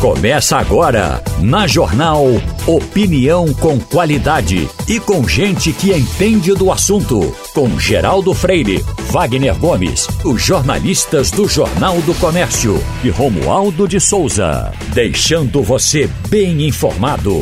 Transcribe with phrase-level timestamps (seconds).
[0.00, 2.24] Começa agora, na Jornal
[2.66, 7.36] Opinião com qualidade e com gente que entende do assunto.
[7.52, 14.72] Com Geraldo Freire, Wagner Gomes, os jornalistas do Jornal do Comércio e Romualdo de Souza.
[14.94, 17.34] Deixando você bem informado.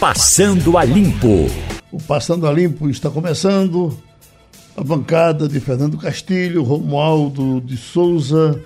[0.00, 1.46] Passando a Limpo.
[1.92, 3.96] O Passando a Limpo está começando.
[4.76, 8.60] A bancada de Fernando Castilho, Romualdo de Souza,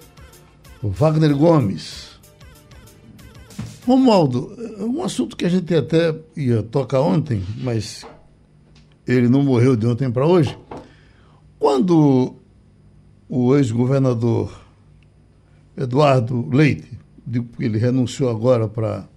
[0.83, 2.08] Wagner Gomes.
[3.88, 8.05] Romualdo, um assunto que a gente até ia tocar ontem, mas
[9.06, 10.59] ele não morreu de ontem para hoje.
[11.59, 12.34] Quando
[13.27, 14.52] o ex-governador
[15.74, 16.98] Eduardo Leite,
[17.59, 19.09] ele renunciou agora para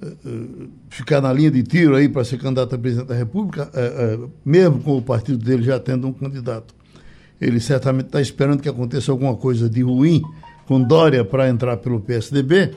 [0.00, 3.68] uh, uh, ficar na linha de tiro aí para ser candidato a presidente da República,
[3.74, 6.72] uh, mesmo com o partido dele já tendo um candidato.
[7.40, 10.22] Ele certamente está esperando que aconteça alguma coisa de ruim
[10.64, 12.72] com Dória para entrar pelo PSDB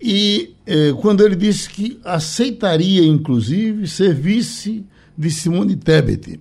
[0.00, 4.84] e eh, quando ele disse que aceitaria, inclusive, ser vice
[5.16, 6.40] de Simone Tebet.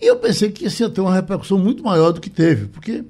[0.00, 3.04] E eu pensei que isso ia ter uma repercussão muito maior do que teve, porque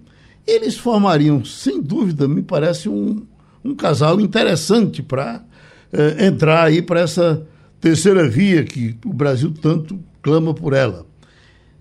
[0.47, 3.27] eles formariam, sem dúvida, me parece um,
[3.65, 5.45] um casal interessante para
[5.93, 7.47] eh, entrar aí para essa
[7.81, 11.06] terceira via que o Brasil tanto clama por ela.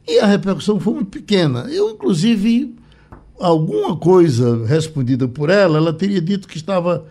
[0.07, 1.67] E a repercussão foi muito pequena.
[1.71, 2.75] Eu, inclusive,
[3.39, 7.05] alguma coisa respondida por ela, ela teria dito que estava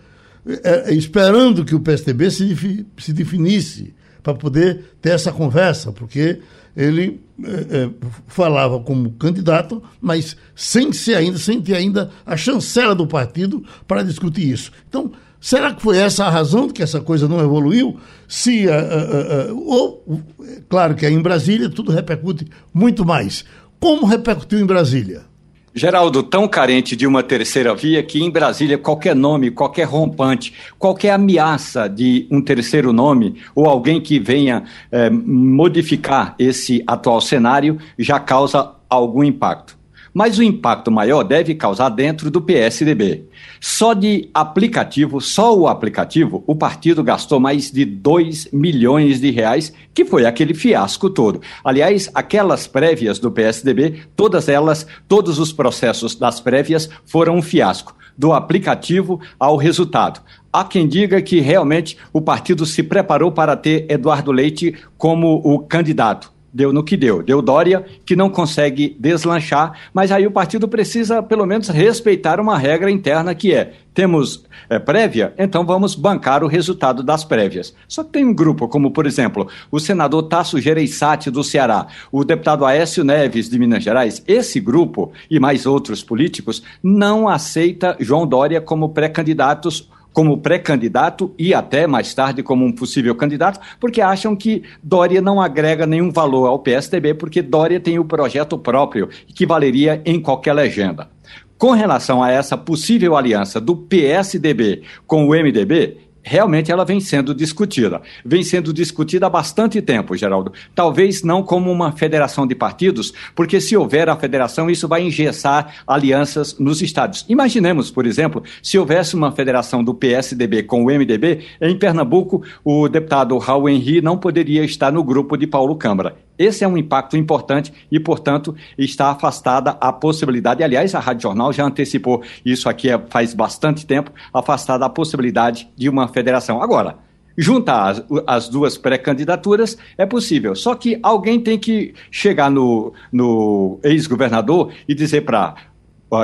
[0.47, 6.41] é, é, esperando que o PSDB se, se definisse para poder ter essa conversa, porque
[6.77, 7.91] ele é, é,
[8.27, 14.03] falava como candidato, mas sem ser ainda, sem ter ainda a chancela do partido para
[14.03, 14.73] discutir isso.
[14.89, 17.99] Então, será que foi essa a razão de que essa coisa não evoluiu?
[18.29, 20.23] Se, uh, uh, uh, ou,
[20.69, 23.45] claro que aí em Brasília tudo repercute muito mais.
[23.79, 25.30] Como repercutiu em Brasília?
[25.73, 31.11] Geraldo, tão carente de uma terceira via que em Brasília qualquer nome, qualquer rompante, qualquer
[31.13, 38.19] ameaça de um terceiro nome ou alguém que venha eh, modificar esse atual cenário já
[38.19, 39.80] causa algum impacto.
[40.13, 43.25] Mas o impacto maior deve causar dentro do PSDB.
[43.61, 49.73] Só de aplicativo, só o aplicativo, o partido gastou mais de 2 milhões de reais,
[49.95, 51.41] que foi aquele fiasco todo.
[51.63, 57.95] Aliás, aquelas prévias do PSDB, todas elas, todos os processos das prévias foram um fiasco,
[58.19, 60.21] do aplicativo ao resultado.
[60.53, 65.61] Há quem diga que realmente o partido se preparou para ter Eduardo Leite como o
[65.61, 67.23] candidato deu no que deu.
[67.23, 72.59] Deu Dória, que não consegue deslanchar, mas aí o partido precisa, pelo menos, respeitar uma
[72.59, 77.75] regra interna que é: temos é, prévia, então vamos bancar o resultado das prévias.
[77.89, 82.25] Só que tem um grupo, como, por exemplo, o senador Tasso Gereissati, do Ceará, o
[82.25, 84.23] deputado Aécio Neves, de Minas Gerais.
[84.27, 91.55] Esse grupo, e mais outros políticos, não aceita João Dória como pré-candidatos como pré-candidato e
[91.55, 96.47] até mais tarde como um possível candidato, porque acham que Dória não agrega nenhum valor
[96.47, 101.09] ao PSDB, porque Dória tem o projeto próprio que valeria em qualquer legenda.
[101.57, 107.35] Com relação a essa possível aliança do PSDB com o MDB, realmente ela vem sendo
[107.35, 108.01] discutida.
[108.25, 110.53] Vem sendo discutida há bastante tempo, Geraldo.
[110.75, 115.83] Talvez não como uma federação de partidos, porque se houver a federação, isso vai engessar
[115.87, 117.25] alianças nos estados.
[117.29, 122.89] Imaginemos, por exemplo, se houvesse uma federação do PSDB com o MDB, em Pernambuco, o
[122.89, 126.17] deputado Raul Henri não poderia estar no grupo de Paulo Câmara.
[126.41, 130.65] Esse é um impacto importante e, portanto, está afastada a possibilidade.
[130.65, 135.87] Aliás, a Rádio Jornal já antecipou isso aqui faz bastante tempo afastada a possibilidade de
[135.87, 136.63] uma federação.
[136.63, 136.97] Agora,
[137.37, 140.57] juntar as, as duas pré-candidaturas é possível.
[140.57, 145.57] Só que alguém tem que chegar no, no ex-governador e dizer para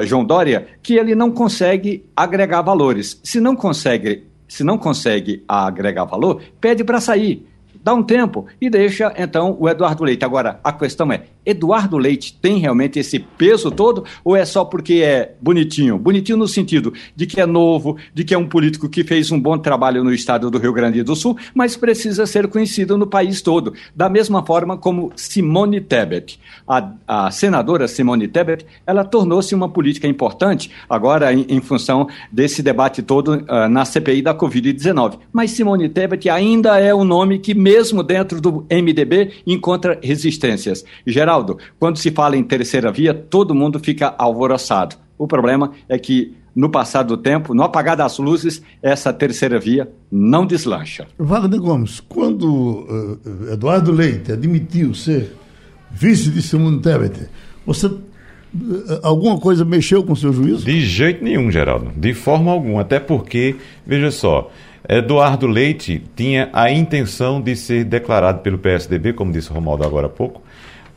[0.04, 3.20] João Dória que ele não consegue agregar valores.
[3.22, 7.46] Se não consegue, se não consegue agregar valor, pede para sair
[7.86, 10.24] dá um tempo e deixa então o Eduardo Leite.
[10.24, 14.94] Agora, a questão é: Eduardo Leite tem realmente esse peso todo ou é só porque
[14.94, 15.96] é bonitinho?
[15.98, 19.40] Bonitinho no sentido de que é novo, de que é um político que fez um
[19.40, 23.40] bom trabalho no estado do Rio Grande do Sul, mas precisa ser conhecido no país
[23.40, 23.72] todo.
[23.94, 26.38] Da mesma forma como Simone Tebet.
[26.66, 32.62] A, a senadora Simone Tebet, ela tornou-se uma política importante agora em, em função desse
[32.62, 35.18] debate todo uh, na CPI da Covid-19.
[35.32, 40.84] Mas Simone Tebet ainda é um nome que, mesmo dentro do MDB, encontra resistências.
[41.06, 44.96] Geral Geraldo, quando se fala em terceira via, todo mundo fica alvoroçado.
[45.18, 49.88] O problema é que, no passar do tempo, no apagar das luzes, essa terceira via
[50.10, 51.06] não deslancha.
[51.18, 55.34] Wagner Gomes, quando uh, Eduardo Leite admitiu ser
[55.90, 57.28] vice de Simone Tebet,
[57.66, 57.90] você
[59.02, 60.64] alguma coisa mexeu com o seu juízo?
[60.64, 61.92] De jeito nenhum, Geraldo.
[61.94, 62.80] De forma alguma.
[62.80, 63.56] Até porque,
[63.86, 64.50] veja só,
[64.88, 70.06] Eduardo Leite tinha a intenção de ser declarado pelo PSDB, como disse o Romaldo agora
[70.06, 70.42] há pouco,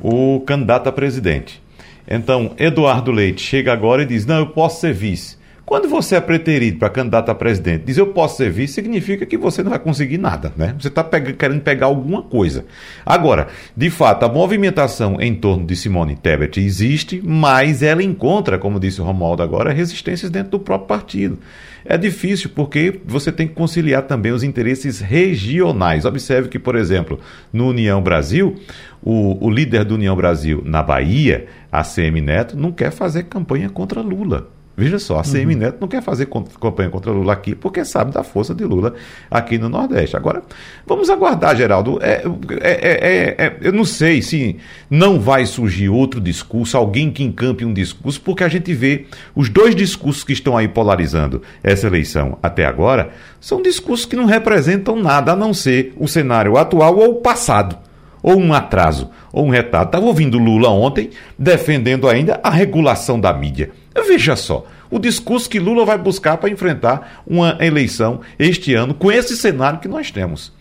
[0.01, 1.61] o candidato a presidente.
[2.07, 5.39] Então, Eduardo Leite chega agora e diz: Não, eu posso ser vice.
[5.69, 9.37] Quando você é preterido para candidato a presidente, diz eu posso ser vice, significa que
[9.37, 10.75] você não vai conseguir nada, né?
[10.79, 12.65] Você está querendo pegar alguma coisa.
[13.05, 18.79] Agora, de fato, a movimentação em torno de Simone Tebet existe, mas ela encontra, como
[18.79, 21.37] disse o Romualdo agora, resistências dentro do próprio partido.
[21.85, 26.05] É difícil porque você tem que conciliar também os interesses regionais.
[26.05, 27.19] Observe que, por exemplo,
[27.51, 28.55] no União Brasil,
[29.01, 34.01] o, o líder do União Brasil na Bahia, ACM Neto, não quer fazer campanha contra
[34.01, 34.49] Lula.
[34.79, 35.59] Veja só, a CM uhum.
[35.59, 36.27] Neto não quer fazer
[36.59, 38.93] campanha contra Lula aqui porque sabe da força de Lula
[39.29, 40.15] aqui no Nordeste.
[40.15, 40.41] Agora,
[40.87, 41.99] vamos aguardar, Geraldo.
[42.01, 42.23] É,
[42.61, 44.57] é, é, é, eu não sei se
[44.89, 49.05] não vai surgir outro discurso, alguém que encampe um discurso, porque a gente vê
[49.35, 53.11] os dois discursos que estão aí polarizando essa eleição até agora
[53.41, 57.88] são discursos que não representam nada a não ser o cenário atual ou o passado
[58.21, 59.87] ou um atraso, ou um retardo.
[59.87, 63.71] Estava ouvindo Lula ontem defendendo ainda a regulação da mídia.
[64.07, 69.11] Veja só, o discurso que Lula vai buscar para enfrentar uma eleição este ano com
[69.11, 70.51] esse cenário que nós temos.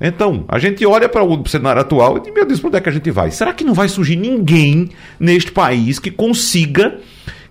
[0.00, 2.88] Então, a gente olha para o cenário atual e, meu Deus, para onde é que
[2.88, 3.30] a gente vai?
[3.30, 6.98] Será que não vai surgir ninguém neste país que consiga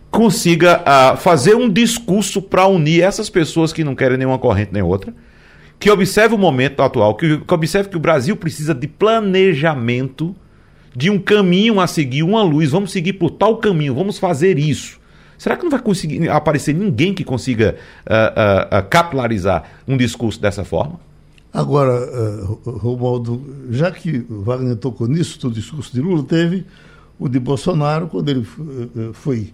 [0.10, 4.82] consiga uh, fazer um discurso para unir essas pessoas que não querem nenhuma corrente nem
[4.82, 5.14] outra?
[5.80, 10.36] Que observe o momento atual, que, que observe que o Brasil precisa de planejamento,
[10.94, 12.72] de um caminho a seguir, uma luz.
[12.72, 15.00] Vamos seguir por tal caminho, vamos fazer isso.
[15.38, 20.42] Será que não vai conseguir aparecer ninguém que consiga uh, uh, uh, capilarizar um discurso
[20.42, 21.00] dessa forma?
[21.54, 26.66] Agora, uh, Romualdo, já que Wagner tocou nisso, o discurso de Lula teve
[27.18, 28.46] o de Bolsonaro, quando ele
[29.14, 29.54] foi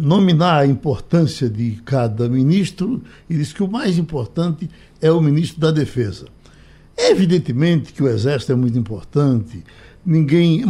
[0.00, 4.68] nominar a importância de cada ministro e disse que o mais importante
[5.00, 6.26] é o ministro da Defesa.
[6.96, 9.64] Evidentemente que o Exército é muito importante,
[10.04, 10.64] ninguém.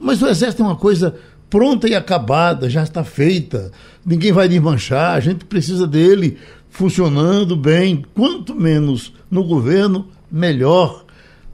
[0.00, 1.14] Mas, o Exército é uma coisa
[1.50, 3.70] pronta e acabada, já está feita,
[4.04, 6.38] ninguém vai desmanchar, a gente precisa dele
[6.68, 11.04] funcionando bem, quanto menos no governo, melhor.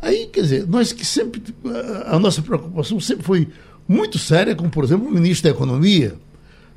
[0.01, 1.43] Aí, quer dizer, nós que sempre.
[2.07, 3.49] A nossa preocupação sempre foi
[3.87, 6.15] muito séria com, por exemplo, o ministro da Economia,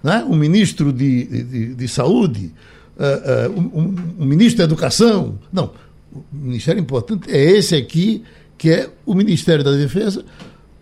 [0.03, 0.25] né?
[0.27, 2.51] o ministro de, de, de Saúde,
[2.97, 5.39] uh, uh, um, um, ministro da Educação.
[5.51, 5.71] Não,
[6.13, 8.23] o ministério importante é esse aqui,
[8.57, 10.23] que é o Ministério da Defesa,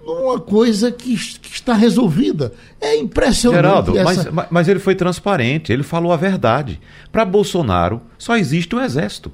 [0.04, 2.52] uma coisa que, que está resolvida.
[2.80, 3.62] É impressionante.
[3.62, 4.32] Geraldo, essa...
[4.32, 6.80] mas, mas ele foi transparente, ele falou a verdade.
[7.12, 9.32] Para Bolsonaro, só existe o Exército.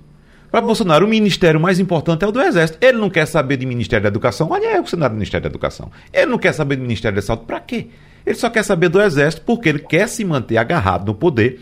[0.51, 2.77] Para Bolsonaro, o ministério mais importante é o do Exército.
[2.81, 4.47] Ele não quer saber de Ministério da Educação.
[4.49, 5.91] Olha é o cenário do Ministério da Educação.
[6.13, 7.43] Ele não quer saber do Ministério da Saúde.
[7.45, 7.87] Para quê?
[8.27, 11.61] Ele só quer saber do Exército porque ele quer se manter agarrado no poder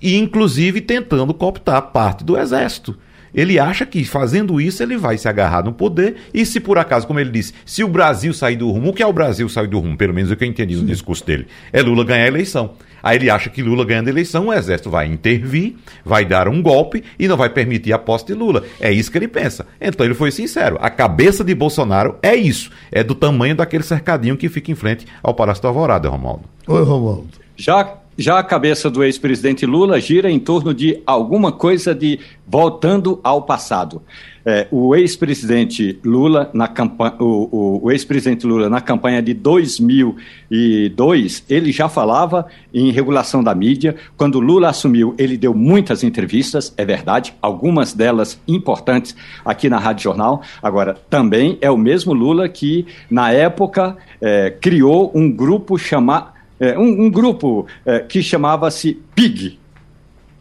[0.00, 2.96] e inclusive tentando cooptar parte do exército.
[3.34, 7.06] Ele acha que fazendo isso ele vai se agarrar no poder e se por acaso,
[7.06, 9.66] como ele disse, se o Brasil sair do rumo, o que é o Brasil sair
[9.66, 9.96] do rumo?
[9.96, 11.46] Pelo menos o que eu entendi no discurso dele.
[11.72, 12.74] É Lula ganhar a eleição.
[13.02, 16.62] Aí ele acha que Lula ganhando a eleição, o exército vai intervir, vai dar um
[16.62, 18.64] golpe e não vai permitir a posse de Lula.
[18.80, 19.66] É isso que ele pensa.
[19.78, 20.78] Então ele foi sincero.
[20.80, 22.70] A cabeça de Bolsonaro é isso.
[22.90, 26.44] É do tamanho daquele cercadinho que fica em frente ao Palácio da Alvorada, Romualdo.
[26.66, 27.28] Oi, Romualdo.
[27.56, 27.84] Já
[28.16, 33.42] já a cabeça do ex-presidente Lula gira em torno de alguma coisa de voltando ao
[33.42, 34.00] passado.
[34.46, 41.44] É, o ex-presidente Lula na campanha, o, o, o ex-presidente Lula na campanha de 2002,
[41.48, 43.96] ele já falava em regulação da mídia.
[44.18, 50.04] Quando Lula assumiu, ele deu muitas entrevistas, é verdade, algumas delas importantes aqui na Rádio
[50.04, 50.42] Jornal.
[50.62, 56.78] Agora, também é o mesmo Lula que na época é, criou um grupo chamado é,
[56.78, 59.58] um, um, grupo é, que chamava-se PIG,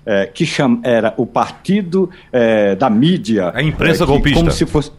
[0.05, 3.51] é, que cham, era o Partido é, da Mídia.
[3.53, 4.39] A imprensa é, que, golpista.
[4.39, 4.91] Como se fosse.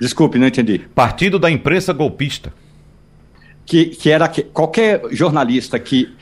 [0.00, 0.78] Desculpe, não entendi.
[0.94, 2.52] Partido da imprensa golpista.
[3.64, 6.12] Que, que era que, qualquer jornalista que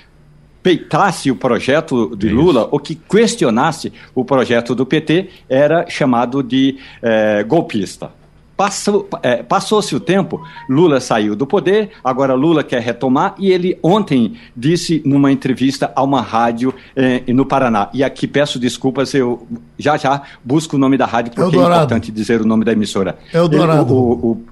[0.62, 2.68] peitasse o projeto de Lula Isso.
[2.72, 8.10] ou que questionasse o projeto do PT era chamado de é, golpista.
[8.58, 13.78] Passou, é, Passou-se o tempo, Lula saiu do poder, agora Lula quer retomar e ele
[13.80, 17.88] ontem disse numa entrevista a uma rádio é, no Paraná.
[17.94, 19.46] E aqui peço desculpas, eu
[19.78, 22.72] já já busco o nome da rádio porque é, é importante dizer o nome da
[22.72, 23.16] emissora.
[23.32, 23.94] É o Dourado.
[23.94, 24.44] o, o,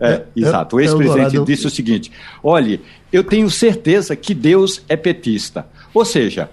[0.00, 0.74] é, é, exato.
[0.74, 2.10] O é ex-presidente disse o seguinte:
[2.42, 2.80] olhe,
[3.12, 5.68] eu tenho certeza que Deus é petista.
[5.94, 6.50] Ou seja,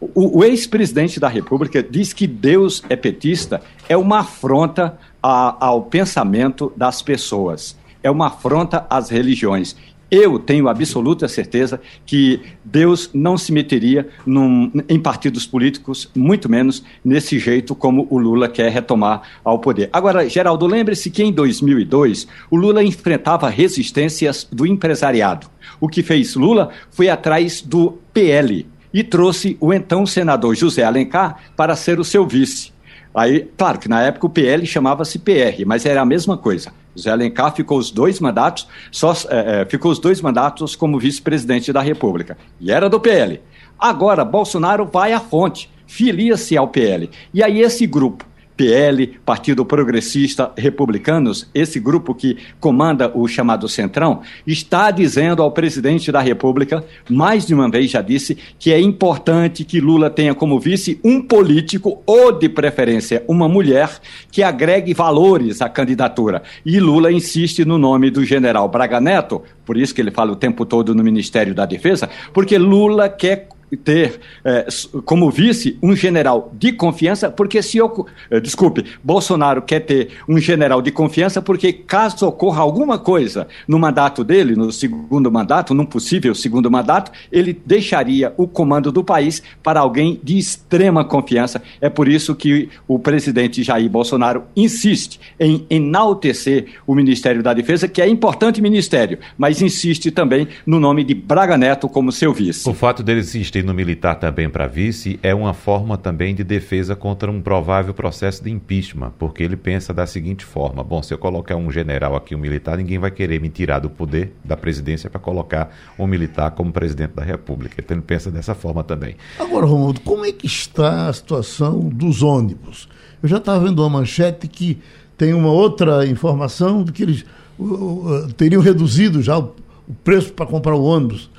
[0.00, 5.82] o, o ex-presidente da República diz que Deus é petista, é uma afronta a, ao
[5.82, 9.76] pensamento das pessoas, é uma afronta às religiões.
[10.10, 16.82] Eu tenho absoluta certeza que Deus não se meteria num, em partidos políticos, muito menos
[17.04, 19.90] nesse jeito como o Lula quer retomar ao poder.
[19.92, 25.46] Agora, Geraldo, lembre-se que em 2002 o Lula enfrentava resistências do empresariado.
[25.78, 31.36] O que fez Lula foi atrás do PL e trouxe o então senador José Alencar
[31.56, 32.72] para ser o seu vice.
[33.14, 36.72] Aí, claro que na época o PL chamava-se PR, mas era a mesma coisa.
[36.94, 41.80] José Alencar ficou os dois mandatos, só é, ficou os dois mandatos como vice-presidente da
[41.80, 42.36] República.
[42.60, 43.40] E era do PL.
[43.78, 47.10] Agora, Bolsonaro vai à fonte, filia-se ao PL.
[47.32, 48.24] E aí esse grupo
[48.58, 56.10] PL, Partido Progressista Republicanos, esse grupo que comanda o chamado Centrão, está dizendo ao presidente
[56.10, 60.58] da República, mais de uma vez já disse, que é importante que Lula tenha como
[60.58, 64.00] vice um político, ou de preferência uma mulher,
[64.32, 66.42] que agregue valores à candidatura.
[66.66, 70.36] E Lula insiste no nome do general Braga Neto, por isso que ele fala o
[70.36, 74.66] tempo todo no Ministério da Defesa, porque Lula quer ter é,
[75.04, 80.38] como vice um general de confiança, porque se eu, é, desculpe, Bolsonaro quer ter um
[80.38, 85.84] general de confiança, porque caso ocorra alguma coisa no mandato dele, no segundo mandato, num
[85.84, 91.62] possível segundo mandato, ele deixaria o comando do país para alguém de extrema confiança.
[91.80, 97.88] É por isso que o presidente Jair Bolsonaro insiste em enaltecer o Ministério da Defesa,
[97.88, 102.68] que é importante ministério, mas insiste também no nome de Braga Neto como seu vice.
[102.68, 106.94] O fato dele insistir no militar também para vice é uma forma também de defesa
[106.94, 111.18] contra um provável processo de impeachment, porque ele pensa da seguinte forma: bom, se eu
[111.18, 115.08] colocar um general aqui, um militar, ninguém vai querer me tirar do poder da presidência
[115.08, 117.76] para colocar um militar como presidente da República.
[117.78, 119.16] Então ele pensa dessa forma também.
[119.38, 122.88] Agora, Romualdo, como é que está a situação dos ônibus?
[123.22, 124.78] Eu já estava vendo uma manchete que
[125.16, 127.24] tem uma outra informação de que eles
[127.58, 129.54] uh, uh, teriam reduzido já o,
[129.88, 131.30] o preço para comprar o ônibus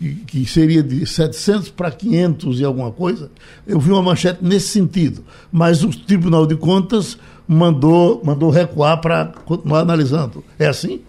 [0.00, 3.30] que seria de 700 para 500 e alguma coisa,
[3.66, 5.22] eu vi uma manchete nesse sentido.
[5.52, 10.42] Mas o Tribunal de Contas mandou, mandou recuar para continuar analisando.
[10.58, 11.02] É assim?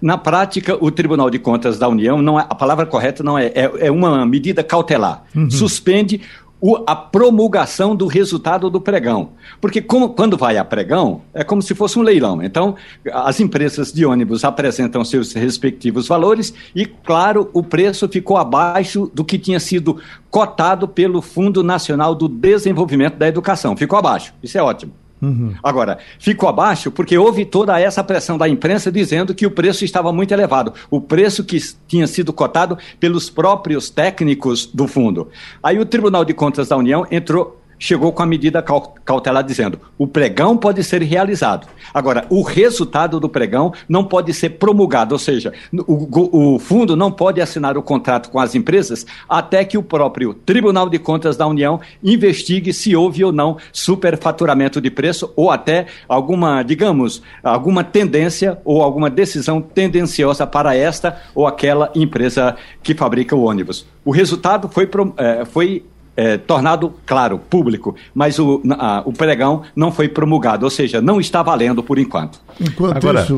[0.00, 3.46] Na prática, o Tribunal de Contas da União, não é, a palavra correta não é,
[3.46, 5.24] é, é uma medida cautelar.
[5.34, 5.50] Uhum.
[5.50, 6.20] Suspende
[6.66, 9.32] o, a promulgação do resultado do pregão.
[9.60, 12.42] Porque como, quando vai a pregão, é como se fosse um leilão.
[12.42, 12.74] Então,
[13.12, 19.22] as empresas de ônibus apresentam seus respectivos valores e, claro, o preço ficou abaixo do
[19.22, 23.76] que tinha sido cotado pelo Fundo Nacional do Desenvolvimento da Educação.
[23.76, 24.32] Ficou abaixo.
[24.42, 25.03] Isso é ótimo.
[25.24, 25.54] Uhum.
[25.62, 30.12] Agora, ficou abaixo porque houve toda essa pressão da imprensa dizendo que o preço estava
[30.12, 30.74] muito elevado.
[30.90, 35.28] O preço que tinha sido cotado pelos próprios técnicos do fundo.
[35.62, 38.62] Aí o Tribunal de Contas da União entrou chegou com a medida
[39.04, 41.66] cautelar dizendo: o pregão pode ser realizado.
[41.92, 47.10] Agora, o resultado do pregão não pode ser promulgado, ou seja, o, o, fundo não
[47.10, 51.46] pode assinar o contrato com as empresas até que o próprio Tribunal de Contas da
[51.46, 58.58] União investigue se houve ou não superfaturamento de preço ou até alguma, digamos, alguma tendência
[58.64, 63.86] ou alguma decisão tendenciosa para esta ou aquela empresa que fabrica o ônibus.
[64.04, 65.84] O resultado foi, é, foi
[66.16, 71.20] é, tornado, claro, público, mas o, a, o pregão não foi promulgado, ou seja, não
[71.20, 72.40] está valendo por enquanto.
[72.60, 73.36] Enquanto Agora, isso.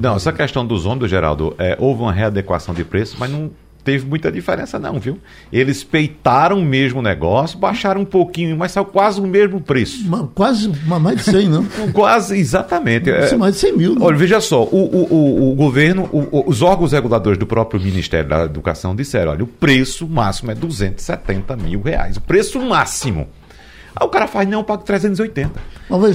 [0.00, 3.50] Não, essa questão dos ônibus, Geraldo, é, houve uma readequação de preço, mas não
[3.84, 5.18] teve muita diferença não, viu?
[5.52, 10.08] Eles peitaram o mesmo negócio, baixaram um pouquinho, mas saiu quase o mesmo preço.
[10.34, 11.66] Quase mais de 100, não?
[11.92, 13.10] quase, exatamente.
[13.10, 13.94] É, mais de 100 mil.
[13.94, 14.00] Né?
[14.04, 18.28] Olha, veja só, o, o, o, o governo, o, os órgãos reguladores do próprio Ministério
[18.28, 22.16] da Educação disseram, olha, o preço máximo é 270 mil reais.
[22.16, 23.28] O preço máximo.
[23.94, 25.60] Aí o cara faz, não, eu pago 380.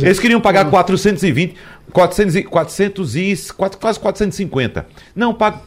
[0.05, 1.55] Eles queriam pagar 420,
[1.91, 3.35] 400, 400 e,
[3.79, 4.85] quase 450.
[5.15, 5.61] Não, pago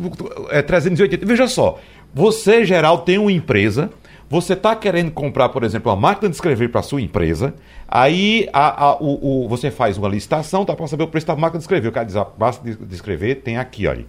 [0.51, 1.25] é, 380.
[1.25, 1.79] Veja só,
[2.15, 3.91] você, geral, tem uma empresa,
[4.29, 7.55] você está querendo comprar, por exemplo, uma máquina de escrever para sua empresa,
[7.87, 11.37] aí a, a, o, o, você faz uma licitação, tá para saber o preço da
[11.37, 11.89] máquina de escrever.
[11.89, 14.05] O cara diz, a máquina de escrever tem aqui, olha.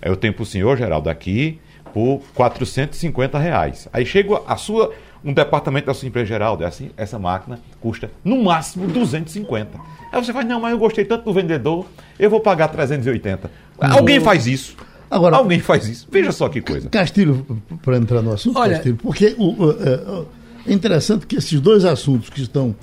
[0.00, 1.58] Eu tenho para o senhor, Geraldo, aqui
[1.92, 3.88] por 450 reais.
[3.92, 4.92] Aí chega a sua
[5.24, 9.78] um departamento da sua empresa geral, é assim, essa máquina custa no máximo 250.
[10.12, 11.86] Aí você fala, não, mas eu gostei tanto do vendedor,
[12.18, 13.50] eu vou pagar 380.
[13.80, 14.76] Alguém faz isso.
[15.10, 16.08] Agora, Alguém faz isso.
[16.10, 16.88] Veja só que coisa.
[16.88, 17.46] Castilho,
[17.82, 21.84] para entrar no assunto, Olha, Castilho, porque o, o, é, é interessante que esses dois
[21.84, 22.74] assuntos que estão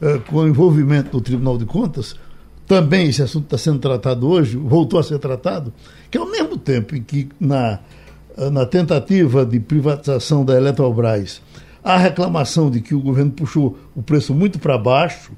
[0.00, 2.16] é, com o envolvimento do Tribunal de Contas,
[2.66, 5.72] também esse assunto está sendo tratado hoje, voltou a ser tratado,
[6.10, 7.78] que ao mesmo tempo em que na,
[8.50, 11.40] na tentativa de privatização da Eletrobras
[11.86, 15.30] a reclamação de que o governo puxou o preço muito para baixo,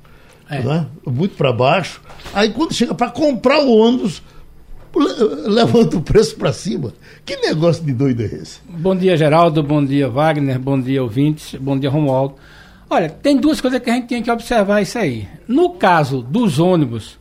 [0.49, 0.63] é.
[0.63, 0.87] né?
[1.07, 2.01] muito para baixo.
[2.33, 4.23] Aí quando chega para comprar o ônibus,
[5.47, 6.95] levanta o preço para cima.
[7.27, 8.61] Que negócio de doido é esse?
[8.67, 9.63] Bom dia, Geraldo.
[9.63, 10.59] Bom dia, Wagner.
[10.59, 11.55] Bom dia, ouvintes.
[11.61, 12.37] Bom dia, Romualdo.
[12.89, 15.29] Olha, tem duas coisas que a gente tem que observar isso aí.
[15.47, 17.19] No caso dos ônibus,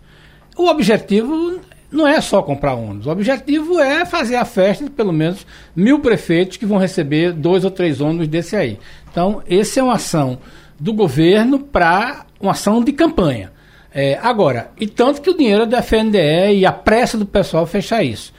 [0.55, 1.59] o objetivo
[1.91, 3.07] não é só comprar ônibus.
[3.07, 7.63] O objetivo é fazer a festa de pelo menos mil prefeitos que vão receber dois
[7.63, 8.77] ou três ônibus desse aí.
[9.09, 10.39] Então, essa é uma ação
[10.79, 13.51] do governo para uma ação de campanha.
[13.93, 17.65] É, agora, e tanto que o dinheiro é da FNDE e a pressa do pessoal
[17.65, 18.33] fechar isso.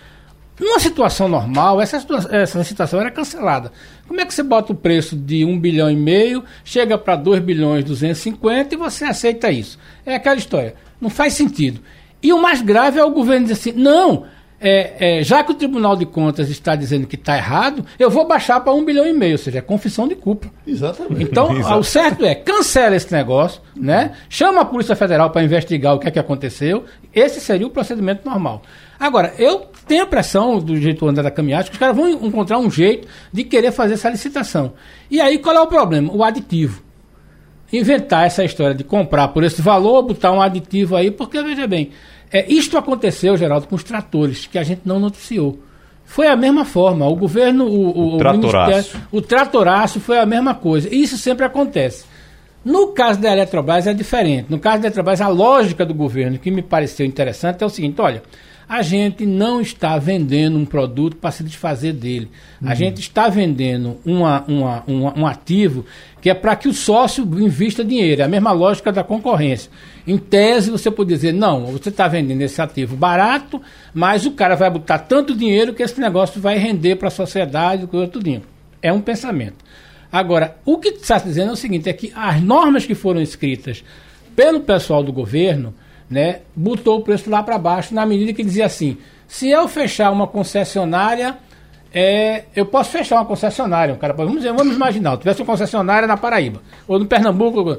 [0.61, 3.73] Numa situação normal, essa, essa situação era cancelada.
[4.07, 7.41] Como é que você bota o preço de 1 bilhão e meio, chega para 2
[7.43, 9.79] bilhões e 250 e você aceita isso?
[10.05, 10.75] É aquela história.
[11.01, 11.81] Não faz sentido.
[12.23, 14.25] E o mais grave é o governo dizer assim: não,
[14.61, 18.27] é, é, já que o Tribunal de Contas está dizendo que está errado, eu vou
[18.27, 20.49] baixar para um bilhão e meio, ou seja, é confissão de culpa.
[20.67, 21.23] Exatamente.
[21.23, 21.79] Então, Exatamente.
[21.79, 24.13] o certo é, cancela esse negócio, né?
[24.29, 26.85] Chama a Polícia Federal para investigar o que é que aconteceu.
[27.15, 28.63] Esse seria o procedimento normal.
[28.99, 32.59] Agora, eu tenho a pressão do jeito André da caminhada que os caras vão encontrar
[32.59, 34.73] um jeito de querer fazer essa licitação.
[35.09, 36.13] E aí, qual é o problema?
[36.13, 36.83] O aditivo.
[37.73, 41.91] Inventar essa história de comprar por esse valor, botar um aditivo aí, porque, veja bem,
[42.33, 45.59] é, isto aconteceu, Geraldo, com os tratores, que a gente não noticiou.
[46.05, 47.07] Foi a mesma forma.
[47.07, 48.99] O governo, o, o, o tratoraço.
[49.13, 50.93] O, tratoraço foi a mesma coisa.
[50.93, 52.07] Isso sempre acontece.
[52.65, 54.47] No caso da Eletrobras é diferente.
[54.49, 58.01] No caso da Eletrobras, a lógica do governo, que me pareceu interessante, é o seguinte:
[58.01, 58.23] olha,
[58.69, 62.31] a gente não está vendendo um produto para se desfazer dele.
[62.61, 62.69] Uhum.
[62.69, 65.87] A gente está vendendo uma, uma, uma, um ativo
[66.21, 68.21] que é para que o sócio invista dinheiro.
[68.21, 69.71] É a mesma lógica da concorrência.
[70.07, 73.63] Em tese, você pode dizer, não, você está vendendo esse ativo barato,
[73.95, 77.89] mas o cara vai botar tanto dinheiro que esse negócio vai render para a sociedade,
[78.13, 78.43] tudo.
[78.83, 79.65] É um pensamento.
[80.13, 83.83] Agora, o que está dizendo é o seguinte, é que as normas que foram escritas
[84.37, 85.75] pelo pessoal do governo
[86.11, 88.97] né, botou o preço lá para baixo, na medida que dizia assim:
[89.27, 91.37] se eu fechar uma concessionária,
[91.93, 93.95] é, eu posso fechar uma concessionária.
[93.95, 97.79] Um cara, vamos, dizer, vamos imaginar, eu tivesse uma concessionária na Paraíba, ou no Pernambuco,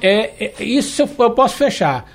[0.00, 2.08] é, é isso eu, eu, posso fechar.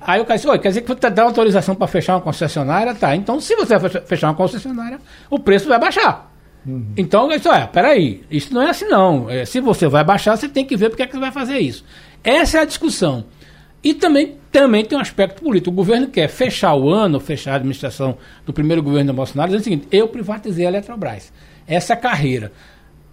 [0.00, 2.94] Aí o cara disse, quer dizer que você dá autorização para fechar uma concessionária?
[2.94, 6.32] Tá, então se você fechar uma concessionária, o preço vai baixar.
[6.66, 6.92] Uhum.
[6.96, 9.30] Então, isso é, peraí, isso não é assim não.
[9.30, 11.58] É, se você vai baixar, você tem que ver porque é que você vai fazer
[11.58, 11.84] isso.
[12.22, 13.24] Essa é a discussão.
[13.82, 15.70] E também, também tem um aspecto político.
[15.70, 19.60] O governo quer fechar o ano, fechar a administração do primeiro governo da Bolsonaro, dizendo
[19.60, 21.32] o seguinte: eu privatizei a Eletrobras.
[21.66, 22.52] Essa é a carreira.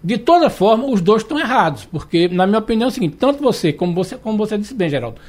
[0.04, 3.41] De toda forma, os dois estão errados, porque, na minha opinião, é o seguinte: tanto
[3.41, 5.19] você, como você, como você disse bem, Geraldo,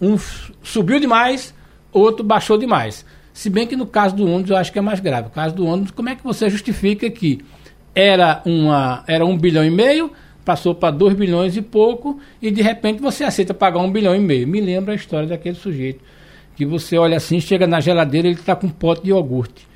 [0.00, 0.16] um
[0.62, 1.54] subiu demais,
[1.92, 3.04] outro baixou demais.
[3.32, 5.24] Se bem que no caso do ônibus eu acho que é mais grave.
[5.24, 7.40] No caso do ônibus, como é que você justifica que
[7.94, 10.12] era, uma, era um bilhão e meio,
[10.44, 14.20] passou para 2 bilhões e pouco, e de repente você aceita pagar um bilhão e
[14.20, 14.46] meio.
[14.46, 16.00] Me lembra a história daquele sujeito.
[16.56, 19.66] Que você olha assim, chega na geladeira, ele está com um pote de iogurte.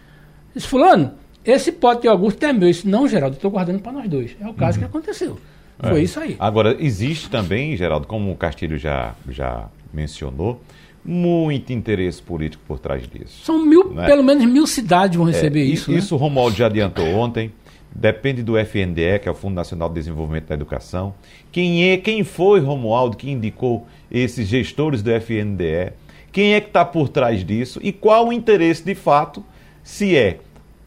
[0.55, 1.13] Diz, fulano,
[1.45, 2.69] esse pote de iogurte é meu.
[2.69, 4.37] Isso, não, Geraldo, estou guardando para nós dois.
[4.41, 4.85] É o caso uhum.
[4.85, 5.39] que aconteceu.
[5.83, 5.89] É.
[5.89, 6.37] Foi isso aí.
[6.39, 10.61] Agora, existe também, Geraldo, como o Castilho já, já mencionou,
[11.05, 13.45] muito interesse político por trás disso.
[13.45, 14.07] São mil, né?
[14.07, 15.93] pelo menos mil cidades vão receber é, isso.
[15.93, 16.19] Isso né?
[16.19, 17.53] o Romualdo já adiantou ontem
[17.99, 21.15] depende do FNDE, que é o Fundo Nacional de Desenvolvimento da Educação.
[21.51, 25.93] Quem é, quem foi Romualdo que indicou esses gestores do FNDE?
[26.31, 27.81] Quem é que está por trás disso?
[27.83, 29.43] E qual o interesse de fato,
[29.83, 30.41] se é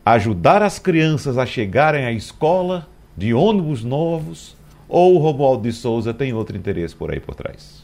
[0.05, 4.55] ajudar as crianças a chegarem à escola de ônibus novos,
[4.87, 7.83] ou o Romualdo de Souza tem outro interesse por aí por trás?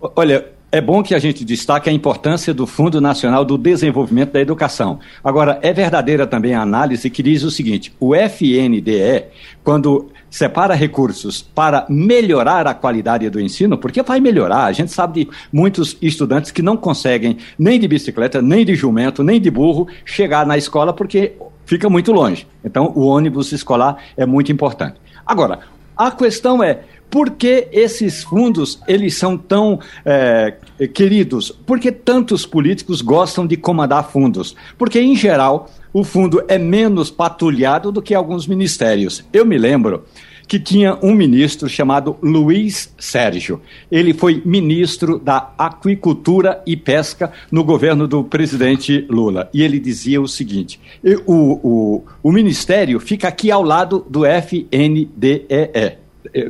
[0.00, 4.40] Olha, é bom que a gente destaque a importância do Fundo Nacional do Desenvolvimento da
[4.40, 5.00] Educação.
[5.24, 9.24] Agora, é verdadeira também a análise que diz o seguinte: o FNDE,
[9.64, 15.24] quando separa recursos para melhorar a qualidade do ensino, porque vai melhorar, a gente sabe
[15.24, 19.88] de muitos estudantes que não conseguem nem de bicicleta, nem de jumento, nem de burro
[20.04, 21.32] chegar na escola porque
[21.64, 22.46] fica muito longe.
[22.62, 24.96] Então, o ônibus escolar é muito importante.
[25.24, 25.60] Agora,
[25.96, 30.54] a questão é por que esses fundos eles são tão é,
[30.92, 31.50] queridos?
[31.50, 34.54] Por que tantos políticos gostam de comandar fundos?
[34.76, 39.24] Porque, em geral, o fundo é menos patrulhado do que alguns ministérios.
[39.32, 40.04] Eu me lembro
[40.46, 43.60] que tinha um ministro chamado Luiz Sérgio.
[43.92, 49.50] Ele foi ministro da Aquicultura e Pesca no governo do presidente Lula.
[49.52, 50.80] E ele dizia o seguinte:
[51.26, 55.98] o, o, o ministério fica aqui ao lado do FNDEE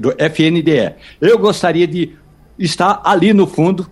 [0.01, 0.95] do FNDE.
[1.21, 2.17] Eu gostaria de
[2.59, 3.89] estar ali no fundo,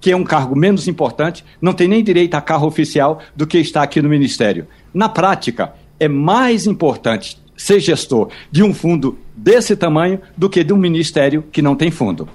[0.00, 3.58] que é um cargo menos importante, não tem nem direito a carro oficial do que
[3.58, 4.66] estar aqui no Ministério.
[4.92, 10.72] Na prática, é mais importante ser gestor de um fundo desse tamanho do que de
[10.72, 12.28] um ministério que não tem fundo.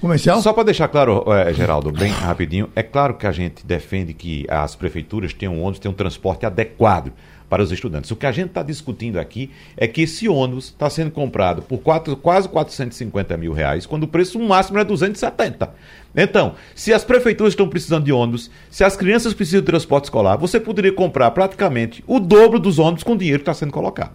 [0.00, 0.40] Comercial?
[0.42, 4.46] Só para deixar claro, é, Geraldo, bem rapidinho, é claro que a gente defende que
[4.48, 7.12] as prefeituras tenham ônibus, tenham um transporte adequado
[7.48, 8.10] para os estudantes.
[8.10, 11.78] O que a gente está discutindo aqui é que esse ônibus está sendo comprado por
[11.78, 15.70] quatro, quase 450 mil reais, quando o preço máximo é 270.
[16.16, 20.36] Então, se as prefeituras estão precisando de ônibus, se as crianças precisam de transporte escolar,
[20.36, 24.14] você poderia comprar praticamente o dobro dos ônibus com o dinheiro que está sendo colocado.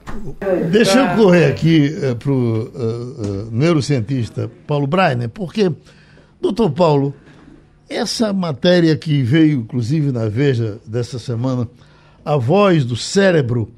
[0.72, 5.72] Deixa eu correr aqui uh, para o uh, uh, neurocientista Paulo Breiner, porque,
[6.42, 7.14] doutor Paulo,
[7.88, 11.68] essa matéria que veio, inclusive, na Veja dessa semana,
[12.24, 13.72] a voz do cérebro,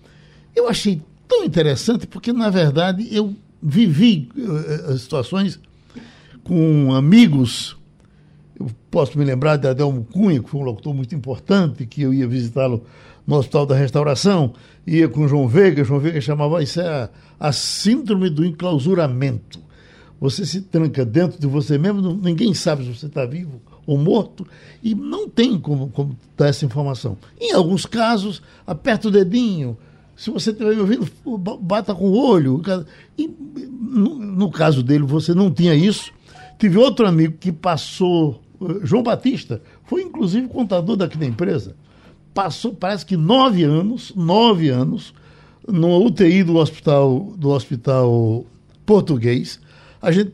[0.56, 5.60] eu achei tão interessante porque, na verdade, eu vivi uh, situações
[6.44, 7.78] com amigos.
[8.60, 12.14] Eu posso me lembrar de Adelmo Cunha, que foi um locutor muito importante, que eu
[12.14, 12.86] ia visitá-lo
[13.26, 14.54] no Hospital da Restauração,
[14.86, 19.60] ia com João Veiga, João Veiga chamava isso é a, a síndrome do enclausuramento.
[20.20, 24.46] Você se tranca dentro de você mesmo, ninguém sabe se você está vivo ou morto,
[24.82, 27.18] e não tem como, como dar essa informação.
[27.40, 29.78] Em alguns casos, aperta o dedinho,
[30.16, 31.10] se você estiver me ouvindo,
[31.60, 32.62] bata com o olho.
[33.18, 36.12] E no, no, caso dele, você não tinha isso.
[36.58, 41.76] Tive outro amigo que passou, eh, João Batista, foi inclusive contador daqui da empresa.
[42.34, 45.14] Passou, parece que nove anos, nove anos,
[45.68, 48.46] no UTI do hospital, do hospital
[48.86, 49.60] português.
[50.02, 50.34] A gente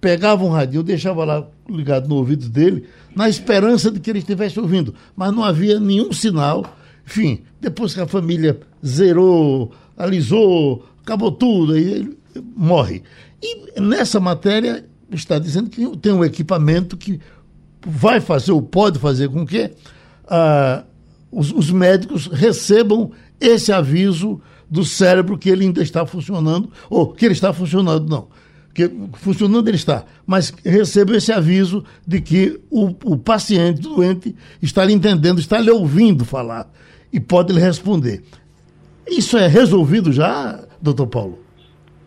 [0.00, 4.58] pegava um radinho, deixava lá ligado no ouvido dele, na esperança de que ele estivesse
[4.58, 6.76] ouvindo, mas não havia nenhum sinal.
[7.06, 12.16] Enfim, depois que a família zerou, alisou, acabou tudo, aí ele
[12.56, 13.02] morre.
[13.42, 17.20] E nessa matéria está dizendo que tem um equipamento que
[17.86, 19.70] vai fazer ou pode fazer com que
[20.26, 20.84] ah,
[21.30, 27.24] os, os médicos recebam esse aviso do cérebro que ele ainda está funcionando, ou que
[27.24, 28.28] ele está funcionando, não
[28.78, 34.84] que funcionando ele está, mas recebo esse aviso de que o, o paciente, doente, está
[34.84, 36.70] lhe entendendo, está lhe ouvindo falar
[37.12, 38.22] e pode lhe responder.
[39.08, 41.38] Isso é resolvido já, doutor Paulo?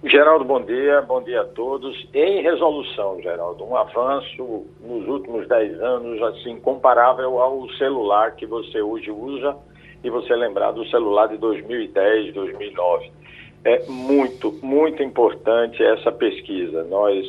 [0.05, 1.93] Geraldo, bom dia, bom dia a todos.
[2.13, 8.81] Em resolução, Geraldo, um avanço nos últimos 10 anos, assim, comparável ao celular que você
[8.81, 9.57] hoje usa
[10.03, 13.11] e você lembrar do celular de 2010, 2009
[13.63, 16.83] é muito, muito importante essa pesquisa.
[16.85, 17.25] Nós,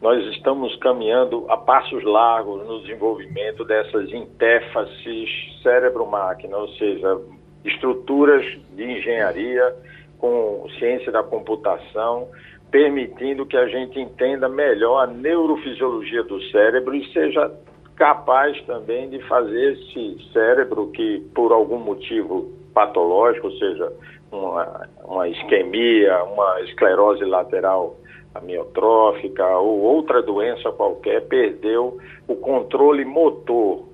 [0.00, 5.28] nós estamos caminhando a passos largos no desenvolvimento dessas interfaces
[5.62, 7.20] cérebro-máquina, ou seja,
[7.64, 9.74] estruturas de engenharia
[10.18, 12.28] com ciência da computação,
[12.70, 17.50] permitindo que a gente entenda melhor a neurofisiologia do cérebro e seja
[17.96, 23.92] capaz também de fazer esse cérebro que, por algum motivo patológico, ou seja,
[24.30, 27.96] uma, uma isquemia, uma esclerose lateral
[28.34, 33.84] amiotrófica ou outra doença qualquer, perdeu o controle motor,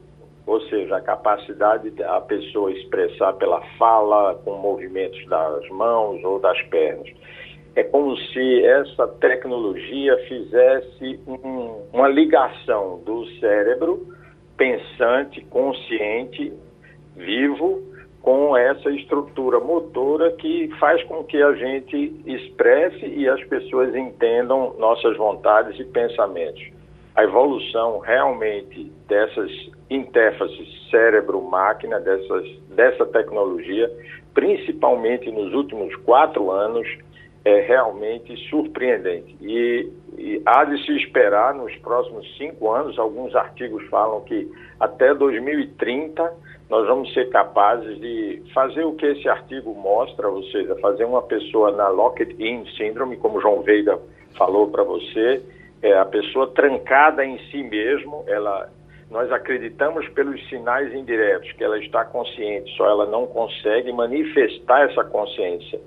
[0.46, 6.60] ou seja, a capacidade da pessoa expressar pela fala, com movimentos das mãos ou das
[6.64, 7.08] pernas.
[7.74, 14.06] É como se essa tecnologia fizesse um, uma ligação do cérebro
[14.56, 16.52] pensante, consciente,
[17.14, 17.82] vivo,
[18.26, 24.74] com essa estrutura motora que faz com que a gente expresse e as pessoas entendam
[24.80, 26.60] nossas vontades e pensamentos.
[27.14, 29.48] A evolução realmente dessas
[29.88, 33.88] interfaces cérebro-máquina, dessa tecnologia,
[34.34, 36.84] principalmente nos últimos quatro anos,
[37.46, 39.36] é realmente surpreendente.
[39.40, 45.14] E, e há de se esperar nos próximos cinco anos, alguns artigos falam que até
[45.14, 46.34] 2030
[46.68, 51.22] nós vamos ser capazes de fazer o que esse artigo mostra, ou seja, fazer uma
[51.22, 53.96] pessoa na locked-in síndrome, como João Veiga
[54.36, 55.40] falou para você,
[55.82, 58.68] é a pessoa trancada em si mesmo, ela
[59.08, 65.04] nós acreditamos pelos sinais indiretos que ela está consciente, só ela não consegue manifestar essa
[65.04, 65.80] consciência.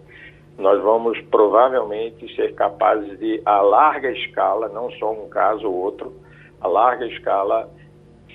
[0.60, 6.14] Nós vamos provavelmente ser capazes de, a larga escala, não só um caso ou outro,
[6.60, 7.70] a larga escala,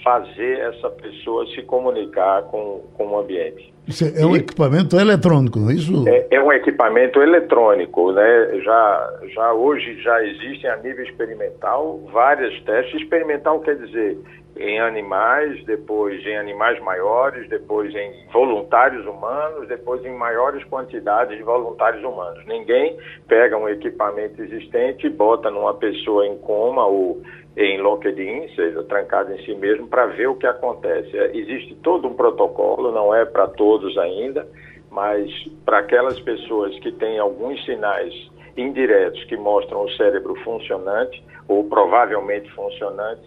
[0.05, 3.73] fazer essa pessoa se comunicar com, com o ambiente.
[3.88, 6.09] Isso é um e, equipamento eletrônico, não é isso?
[6.09, 8.61] É, é, um equipamento eletrônico, né?
[8.62, 13.01] Já, já hoje já existem a nível experimental várias testes.
[13.01, 14.19] Experimental quer dizer
[14.57, 21.43] em animais, depois em animais maiores, depois em voluntários humanos, depois em maiores quantidades de
[21.43, 22.45] voluntários humanos.
[22.47, 27.21] Ninguém pega um equipamento existente e bota numa pessoa em coma ou
[27.57, 31.17] em locked-in, seja, trancado em si mesmo, para ver o que acontece.
[31.17, 34.47] É, existe todo um protocolo, não é para todos ainda,
[34.90, 35.31] mas
[35.64, 38.12] para aquelas pessoas que têm alguns sinais
[38.57, 43.23] indiretos que mostram o cérebro funcionante ou provavelmente funcionante,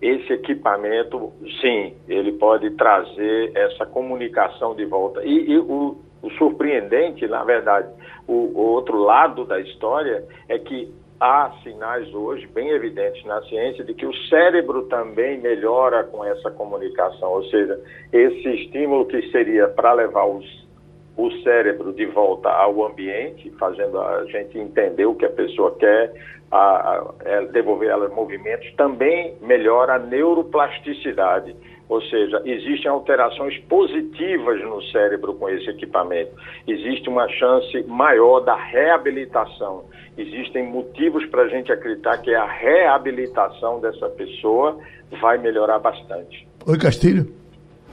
[0.00, 5.24] esse equipamento, sim, ele pode trazer essa comunicação de volta.
[5.24, 7.88] E, e o, o, surpreendente, na verdade,
[8.26, 13.84] o, o outro lado da história é que há sinais hoje bem evidentes na ciência
[13.84, 17.80] de que o cérebro também melhora com essa comunicação, ou seja,
[18.12, 20.66] esse estímulo que seria para levar os,
[21.16, 26.12] o cérebro de volta ao ambiente, fazendo a gente entender o que a pessoa quer,
[26.50, 31.56] a, a, é, devolver ela movimentos, também melhora a neuroplasticidade.
[31.88, 36.32] Ou seja, existem alterações positivas no cérebro com esse equipamento.
[36.66, 39.84] Existe uma chance maior da reabilitação.
[40.18, 44.78] Existem motivos para a gente acreditar que a reabilitação dessa pessoa
[45.20, 46.46] vai melhorar bastante.
[46.66, 47.32] Oi, Castilho.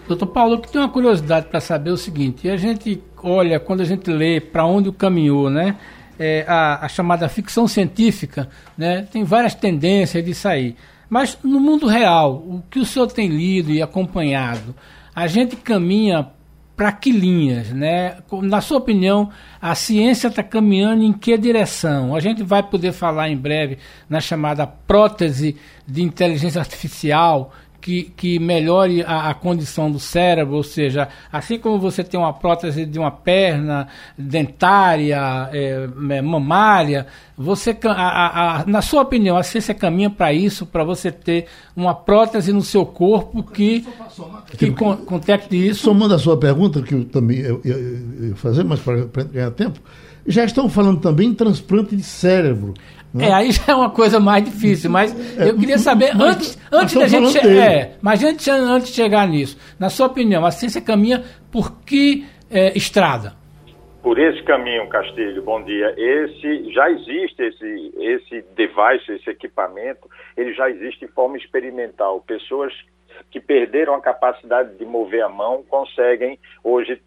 [0.07, 3.85] Doutor Paulo, que tem uma curiosidade para saber o seguinte: a gente olha, quando a
[3.85, 5.77] gente lê para onde o caminhou, né?
[6.17, 10.75] é, a, a, chamada ficção científica, né, tem várias tendências de sair.
[11.13, 14.73] Mas no mundo real, o que o senhor tem lido e acompanhado,
[15.13, 16.27] a gente caminha
[16.75, 18.17] para que linhas, né?
[18.41, 19.29] Na sua opinião,
[19.61, 22.15] a ciência está caminhando em que direção?
[22.15, 23.77] A gente vai poder falar em breve
[24.09, 30.63] na chamada prótese de inteligência artificial, que, que melhore a, a, condição do cérebro, ou
[30.63, 37.05] seja, assim como você tem uma prótese de uma perna, dentária, é, é mamária,
[37.37, 41.93] você, a, a, na sua opinião, a ciência caminha para isso, para você ter uma
[41.93, 43.85] prótese no seu corpo que,
[44.57, 45.83] que contacte isso?
[45.83, 49.81] Somando a sua pergunta, que eu também ia fazer, mas para ganhar tempo,
[50.25, 52.73] já estão falando também em transplante de cérebro.
[53.13, 53.27] Né?
[53.27, 56.59] É, aí já é uma coisa mais difícil, mas é, eu queria saber, mas, antes,
[56.71, 57.71] antes da gente chegar.
[57.71, 62.25] É, mas antes, antes de chegar nisso, na sua opinião, a ciência caminha por que
[62.49, 63.33] é, estrada?
[64.01, 65.93] Por esse caminho, Castilho, bom dia.
[65.95, 72.19] Esse já existe esse esse device, esse equipamento, ele já existe em forma experimental.
[72.27, 72.73] Pessoas
[73.31, 77.01] que perderam a capacidade de mover a mão conseguem hoje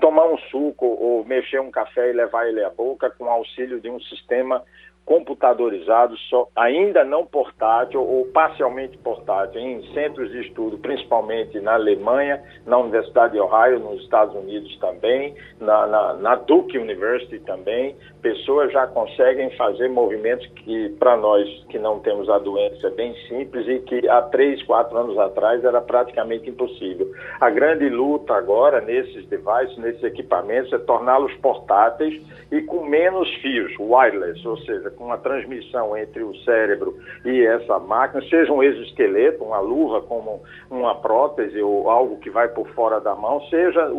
[0.00, 3.90] tomar um suco ou mexer um café e levar ele à boca com auxílio de
[3.90, 4.62] um sistema
[5.08, 12.42] computadorizado, só, ainda não portátil ou parcialmente portátil, em centros de estudo, principalmente na Alemanha,
[12.66, 17.96] na Universidade de Ohio, nos Estados Unidos também, na, na, na Duke University também.
[18.22, 23.14] Pessoas já conseguem fazer movimentos que, para nós que não temos a doença, é bem
[23.28, 27.10] simples e que há três, quatro anos atrás era praticamente impossível.
[27.40, 33.72] A grande luta agora nesses devices, nesses equipamentos, é torná-los portáteis e com menos fios,
[33.78, 39.44] wireless, ou seja, com uma transmissão entre o cérebro e essa máquina, seja um exoesqueleto,
[39.44, 43.90] uma luva como uma prótese ou algo que vai por fora da mão, seja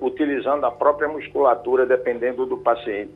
[0.00, 3.12] utilizando a própria musculatura, dependendo do paciente.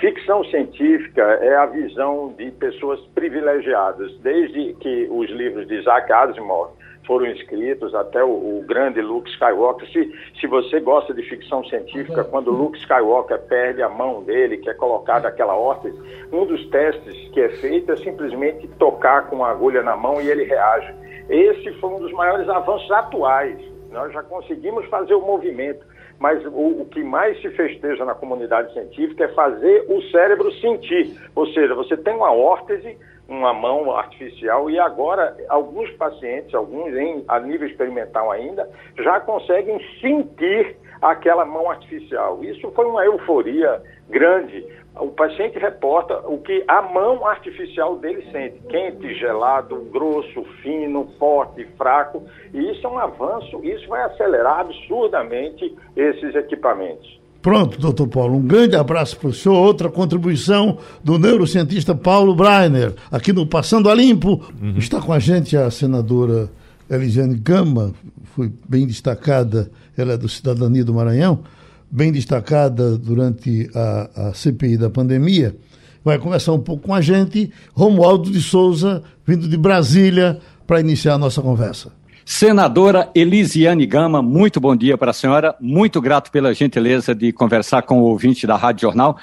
[0.00, 6.70] Ficção científica é a visão de pessoas privilegiadas, desde que os livros de Isaac Asimov
[7.06, 9.88] foram escritos, até o, o, grande Luke Skywalker.
[9.90, 12.30] Se, se você gosta de ficção científica, uhum.
[12.30, 15.96] quando Luke Skywalker perde a mão dele, que é colocada aquela órtese,
[16.32, 20.28] um dos testes que é feito é simplesmente tocar com a agulha na mão e
[20.28, 20.92] ele reage.
[21.28, 23.58] Esse foi um dos maiores avanços atuais.
[23.90, 25.86] Nós já conseguimos fazer o movimento,
[26.18, 31.14] mas o, o que mais se festeja na comunidade científica é fazer o cérebro sentir.
[31.34, 32.96] Ou seja, você tem uma órtese
[33.28, 39.80] uma mão artificial e agora alguns pacientes, alguns em, a nível experimental ainda, já conseguem
[40.00, 42.42] sentir aquela mão artificial.
[42.44, 44.64] Isso foi uma euforia grande.
[44.98, 51.66] O paciente reporta o que a mão artificial dele sente: quente, gelado, grosso, fino, forte,
[51.76, 52.22] fraco.
[52.54, 57.20] E isso é um avanço, isso vai acelerar absurdamente esses equipamentos.
[57.42, 59.54] Pronto, doutor Paulo, um grande abraço para o senhor.
[59.56, 64.42] Outra contribuição do neurocientista Paulo Breiner, aqui no Passando a Limpo.
[64.60, 64.78] Uhum.
[64.78, 66.50] Está com a gente a senadora
[66.90, 67.92] Elisiane Gama,
[68.34, 71.40] foi bem destacada, ela é do Cidadania do Maranhão,
[71.90, 75.56] bem destacada durante a, a CPI da pandemia.
[76.04, 81.14] Vai conversar um pouco com a gente, Romualdo de Souza, vindo de Brasília, para iniciar
[81.14, 81.92] a nossa conversa.
[82.24, 85.54] Senadora Elisiane Gama, muito bom dia para a senhora.
[85.60, 89.16] Muito grato pela gentileza de conversar com o ouvinte da Rádio Jornal.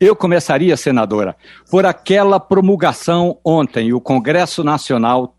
[0.00, 1.36] Eu começaria, senadora,
[1.70, 3.92] por aquela promulgação ontem.
[3.92, 5.36] O Congresso Nacional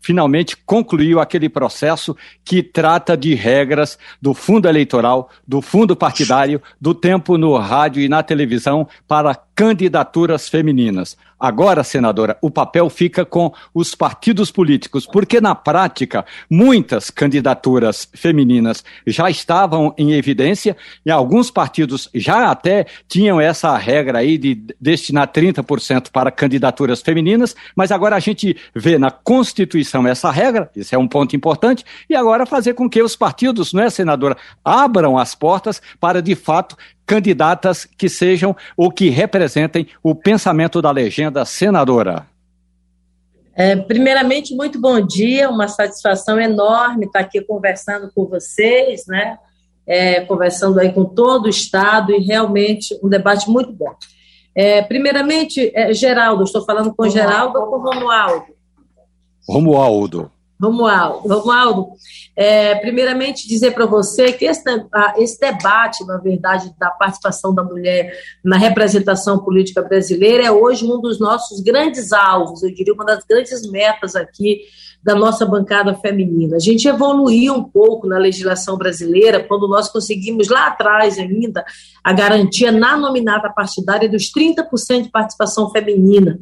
[0.00, 6.94] finalmente concluiu aquele processo que trata de regras do fundo eleitoral, do fundo partidário, do
[6.94, 11.18] tempo no rádio e na televisão para candidaturas femininas.
[11.38, 18.82] Agora, senadora, o papel fica com os partidos políticos, porque na prática muitas candidaturas femininas
[19.06, 25.28] já estavam em evidência e alguns partidos já até tinham essa regra aí de destinar
[25.28, 30.98] 30% para candidaturas femininas, mas agora a gente vê na Constituição essa regra, isso é
[30.98, 35.34] um ponto importante, e agora fazer com que os partidos, não é, senadora, abram as
[35.34, 42.26] portas para de fato candidatas que sejam ou que representem o pensamento da legenda senadora.
[43.54, 49.38] É, primeiramente, muito bom dia, uma satisfação enorme estar aqui conversando com vocês, né?
[49.86, 53.92] É, conversando aí com todo o Estado e realmente um debate muito bom.
[54.54, 58.46] É, primeiramente, é, Geraldo, estou falando com Geraldo ou com Romualdo?
[59.48, 60.30] Romualdo.
[60.60, 61.88] Romualdo, Romualdo
[62.36, 64.62] é, primeiramente dizer para você que esse,
[65.18, 68.12] esse, debate, na verdade, da participação da mulher
[68.44, 73.24] na representação política brasileira é hoje um dos nossos grandes alvos, eu diria uma das
[73.24, 74.60] grandes metas aqui
[75.02, 76.56] da nossa bancada feminina.
[76.56, 81.64] A gente evoluiu um pouco na legislação brasileira quando nós conseguimos lá atrás ainda
[82.04, 86.38] a garantia na nominata partidária dos 30% de participação feminina.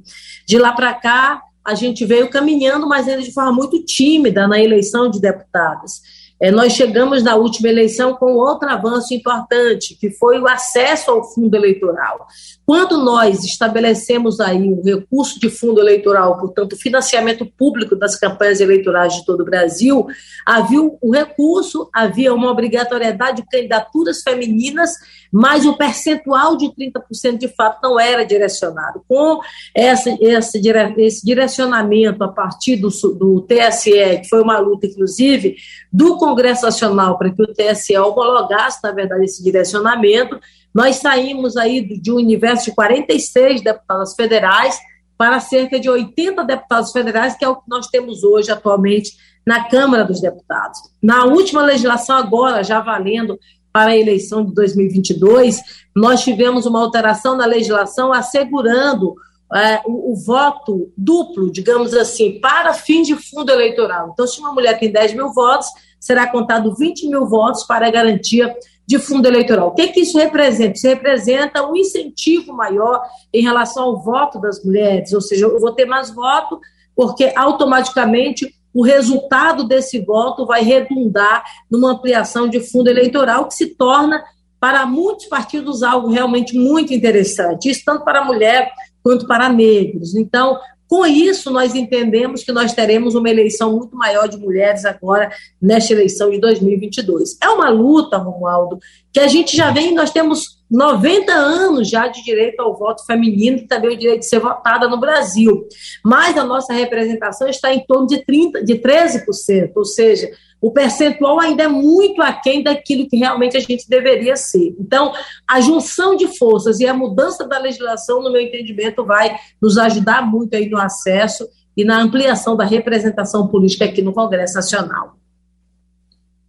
[0.46, 4.58] De lá para cá, a gente veio caminhando, mas ainda de forma muito tímida na
[4.58, 6.00] eleição de deputados.
[6.40, 11.22] É, nós chegamos na última eleição com outro avanço importante, que foi o acesso ao
[11.22, 12.26] fundo eleitoral.
[12.68, 19.14] Quando nós estabelecemos aí um recurso de fundo eleitoral, portanto, financiamento público das campanhas eleitorais
[19.14, 20.06] de todo o Brasil,
[20.44, 24.90] havia um recurso, havia uma obrigatoriedade de candidaturas femininas,
[25.32, 29.02] mas o percentual de 30% de fato não era direcionado.
[29.08, 29.40] Com
[29.74, 30.60] essa, esse,
[30.98, 35.56] esse direcionamento a partir do, do TSE, que foi uma luta, inclusive,
[35.90, 40.38] do Congresso Nacional para que o TSE homologasse, na verdade, esse direcionamento,
[40.78, 44.78] nós saímos aí de um universo de 46 deputadas federais
[45.16, 49.64] para cerca de 80 deputados federais, que é o que nós temos hoje atualmente na
[49.64, 50.78] Câmara dos Deputados.
[51.02, 53.36] Na última legislação, agora, já valendo
[53.72, 55.60] para a eleição de 2022,
[55.96, 59.16] nós tivemos uma alteração na legislação assegurando
[59.52, 64.10] é, o, o, voto duplo, digamos assim, para fins de fundo eleitoral.
[64.12, 65.66] Então, se uma mulher tem 10 mil votos,
[65.98, 68.54] será contado 20 mil votos para a garantia
[68.88, 69.68] de fundo eleitoral.
[69.68, 70.72] O que, que isso representa?
[70.78, 73.02] Isso representa um incentivo maior
[73.34, 76.58] em relação ao voto das mulheres, ou seja, eu vou ter mais voto
[76.96, 83.66] porque automaticamente o resultado desse voto vai redundar numa ampliação de fundo eleitoral que se
[83.74, 84.24] torna
[84.58, 88.72] para muitos partidos algo realmente muito interessante, isso tanto para a mulher
[89.02, 90.16] quanto para negros.
[90.16, 95.30] Então, com isso, nós entendemos que nós teremos uma eleição muito maior de mulheres agora
[95.60, 97.36] nesta eleição de 2022.
[97.42, 98.78] É uma luta, Romualdo,
[99.12, 103.58] que a gente já vem, nós temos 90 anos já de direito ao voto feminino
[103.58, 105.68] e também o direito de ser votada no Brasil.
[106.02, 111.38] Mas a nossa representação está em torno de 30, de 13%, ou seja, o percentual
[111.38, 114.74] ainda é muito aquém daquilo que realmente a gente deveria ser.
[114.78, 115.12] Então,
[115.46, 120.26] a junção de forças e a mudança da legislação, no meu entendimento, vai nos ajudar
[120.26, 125.16] muito aí no acesso e na ampliação da representação política aqui no Congresso Nacional.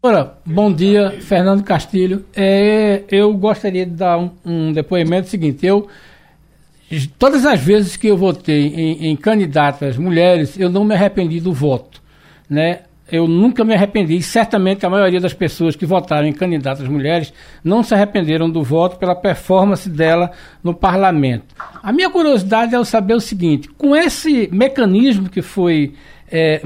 [0.02, 2.26] Ora, bom dia, Fernando Castilho.
[2.36, 5.66] É, eu gostaria de dar um, um, depoimento seguinte.
[5.66, 5.88] Eu
[7.20, 11.54] todas as vezes que eu votei em, em candidatas mulheres, eu não me arrependi do
[11.54, 12.02] voto,
[12.50, 12.84] né?
[13.12, 14.16] Eu nunca me arrependi.
[14.16, 18.64] E certamente a maioria das pessoas que votaram em candidatas mulheres não se arrependeram do
[18.64, 20.32] voto pela performance dela
[20.64, 21.56] no parlamento.
[21.82, 25.94] A minha curiosidade é saber o seguinte: com esse mecanismo que foi
[26.32, 26.62] é,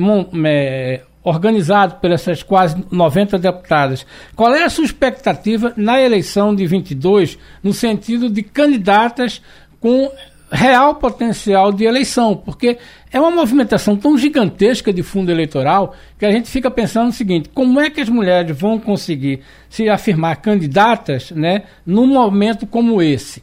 [0.45, 6.67] é, organizado por essas quase 90 deputadas, qual é a sua expectativa na eleição de
[6.67, 9.41] 22 no sentido de candidatas
[9.79, 10.11] com
[10.53, 12.77] real potencial de eleição, porque
[13.11, 17.49] é uma movimentação tão gigantesca de fundo eleitoral que a gente fica pensando o seguinte:
[17.49, 23.41] como é que as mulheres vão conseguir se afirmar candidatas né, num momento como esse?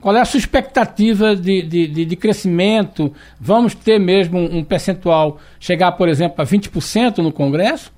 [0.00, 3.12] Qual é a sua expectativa de, de, de, de crescimento?
[3.40, 7.95] Vamos ter mesmo um percentual chegar, por exemplo, a 20% no Congresso?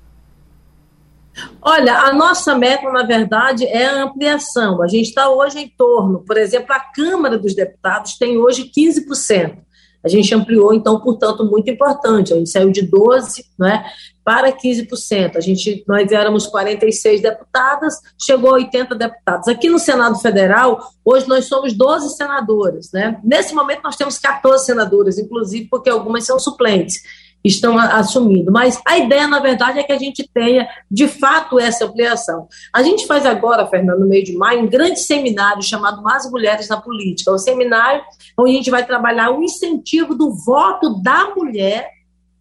[1.61, 4.81] Olha, a nossa meta, na verdade, é a ampliação.
[4.81, 9.57] A gente está hoje em torno, por exemplo, a Câmara dos Deputados tem hoje 15%.
[10.03, 12.33] A gente ampliou, então, portanto, muito importante.
[12.33, 13.83] A gente saiu de 12% né,
[14.23, 15.35] para 15%.
[15.35, 19.47] A gente, nós éramos 46 deputadas, chegou a 80 deputados.
[19.49, 22.91] Aqui no Senado Federal, hoje nós somos 12 senadoras.
[22.93, 23.19] Né?
[23.23, 27.01] Nesse momento, nós temos 14 senadoras, inclusive porque algumas são suplentes.
[27.43, 28.51] Estão assumindo.
[28.51, 32.47] Mas a ideia, na verdade, é que a gente tenha, de fato, essa ampliação.
[32.73, 36.67] A gente faz agora, Fernando, no meio de maio, um grande seminário chamado Mais Mulheres
[36.67, 37.31] na Política.
[37.31, 38.03] É um seminário
[38.37, 41.89] onde a gente vai trabalhar o incentivo do voto da mulher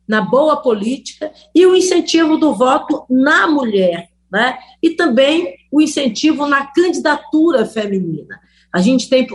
[0.06, 4.58] na boa política e o incentivo do voto na mulher, né?
[4.82, 8.40] E também o incentivo na candidatura feminina.
[8.72, 9.26] A gente tem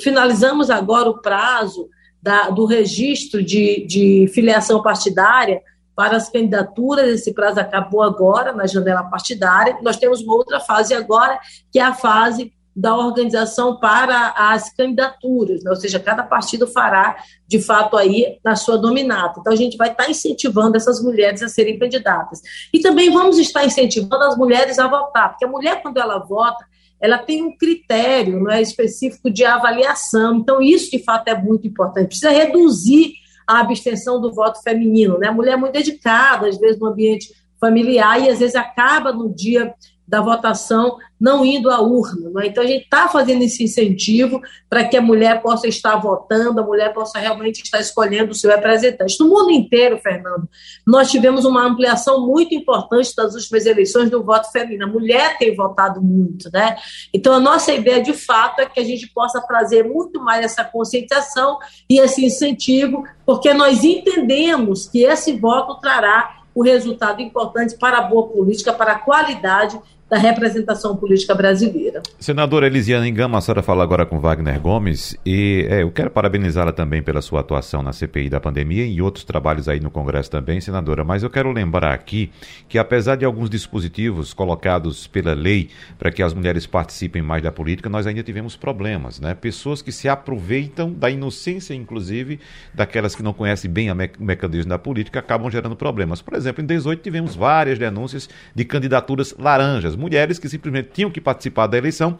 [0.00, 1.88] finalizamos agora o prazo
[2.22, 5.62] da, do registro de, de filiação partidária
[5.94, 9.78] para as candidaturas, esse prazo acabou agora na janela partidária.
[9.82, 11.38] Nós temos uma outra fase agora,
[11.70, 15.70] que é a fase da organização para as candidaturas, né?
[15.70, 17.16] ou seja, cada partido fará,
[17.46, 19.40] de fato, aí na sua dominata.
[19.40, 22.40] Então, a gente vai estar incentivando essas mulheres a serem candidatas.
[22.72, 26.64] E também vamos estar incentivando as mulheres a votar, porque a mulher, quando ela vota,
[27.00, 30.36] ela tem um critério não é, específico de avaliação.
[30.36, 32.08] Então, isso, de fato, é muito importante.
[32.08, 33.14] Precisa reduzir
[33.46, 35.18] a abstenção do voto feminino.
[35.18, 35.28] Né?
[35.28, 39.34] A mulher é muito dedicada, às vezes, no ambiente familiar, e às vezes acaba no
[39.34, 39.74] dia
[40.10, 42.30] da votação não indo à urna.
[42.30, 42.46] Né?
[42.48, 46.64] Então, a gente está fazendo esse incentivo para que a mulher possa estar votando, a
[46.64, 49.20] mulher possa realmente estar escolhendo o seu representante.
[49.20, 50.48] No mundo inteiro, Fernando,
[50.84, 54.86] nós tivemos uma ampliação muito importante das últimas eleições do voto feminino.
[54.86, 56.76] A mulher tem votado muito, né?
[57.14, 60.64] Então, a nossa ideia, de fato, é que a gente possa trazer muito mais essa
[60.64, 61.58] conscientização
[61.88, 68.02] e esse incentivo, porque nós entendemos que esse voto trará o resultado importante para a
[68.02, 69.80] boa política, para a qualidade
[70.10, 72.02] da representação política brasileira.
[72.18, 76.72] Senadora Elisiana Engama, a senhora fala agora com Wagner Gomes e é, eu quero parabenizá-la
[76.72, 80.60] também pela sua atuação na CPI da pandemia e outros trabalhos aí no Congresso também,
[80.60, 82.32] senadora, mas eu quero lembrar aqui
[82.68, 87.52] que apesar de alguns dispositivos colocados pela lei para que as mulheres participem mais da
[87.52, 89.32] política, nós ainda tivemos problemas, né?
[89.34, 92.40] Pessoas que se aproveitam da inocência, inclusive,
[92.74, 96.20] daquelas que não conhecem bem o me mecanismo da política, acabam gerando problemas.
[96.20, 101.20] Por exemplo, em 18 tivemos várias denúncias de candidaturas laranjas, mulheres que simplesmente tinham que
[101.20, 102.18] participar da eleição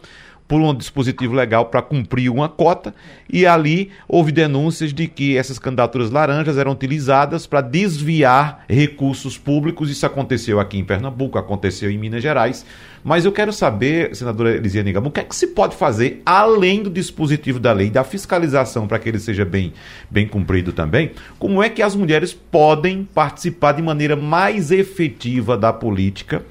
[0.51, 2.93] por um dispositivo legal para cumprir uma cota,
[3.31, 9.89] e ali houve denúncias de que essas candidaturas laranjas eram utilizadas para desviar recursos públicos.
[9.89, 12.65] Isso aconteceu aqui em Pernambuco, aconteceu em Minas Gerais.
[13.01, 16.83] Mas eu quero saber, senadora Elisiane Gama, o que é que se pode fazer além
[16.83, 19.71] do dispositivo da lei, da fiscalização para que ele seja bem,
[20.09, 21.11] bem cumprido também?
[21.39, 26.43] Como é que as mulheres podem participar de maneira mais efetiva da política?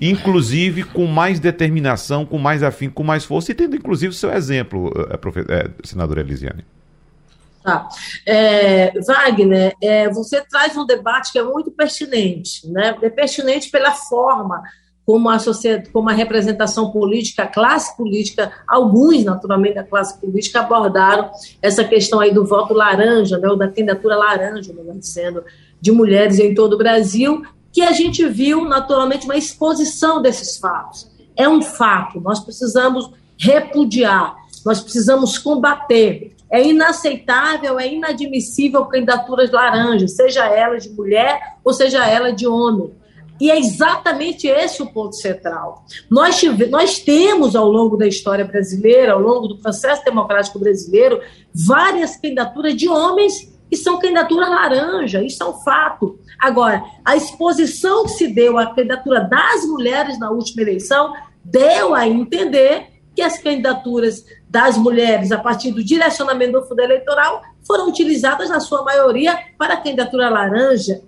[0.00, 4.32] Inclusive com mais determinação, com mais afim, com mais força, e tendo inclusive o seu
[4.32, 4.92] exemplo,
[5.48, 6.64] é, senadora Elisiane.
[7.62, 7.88] Tá.
[8.26, 12.94] É, Wagner, é, você traz um debate que é muito pertinente, né?
[13.00, 14.62] É pertinente pela forma
[15.06, 20.60] como a sociedade, como a representação política, a classe política, alguns, naturalmente, da classe política
[20.60, 25.44] abordaram essa questão aí do voto laranja, né, ou da candidatura laranja, melhor dizendo,
[25.80, 27.42] de mulheres em todo o Brasil,
[27.74, 31.10] que a gente viu, naturalmente, uma exposição desses fatos.
[31.36, 36.36] É um fato, nós precisamos repudiar, nós precisamos combater.
[36.48, 42.92] É inaceitável, é inadmissível candidaturas laranjas, seja ela de mulher ou seja ela de homem.
[43.40, 45.84] E é exatamente esse o ponto central.
[46.08, 51.20] Nós, tive, nós temos, ao longo da história brasileira, ao longo do processo democrático brasileiro,
[51.52, 56.16] várias candidaturas de homens que são candidaturas laranja, isso é um fato.
[56.38, 61.12] Agora, a exposição que se deu à candidatura das mulheres na última eleição
[61.44, 67.42] deu a entender que as candidaturas das mulheres, a partir do direcionamento do fundo eleitoral,
[67.66, 71.02] foram utilizadas, na sua maioria, para a candidatura laranja.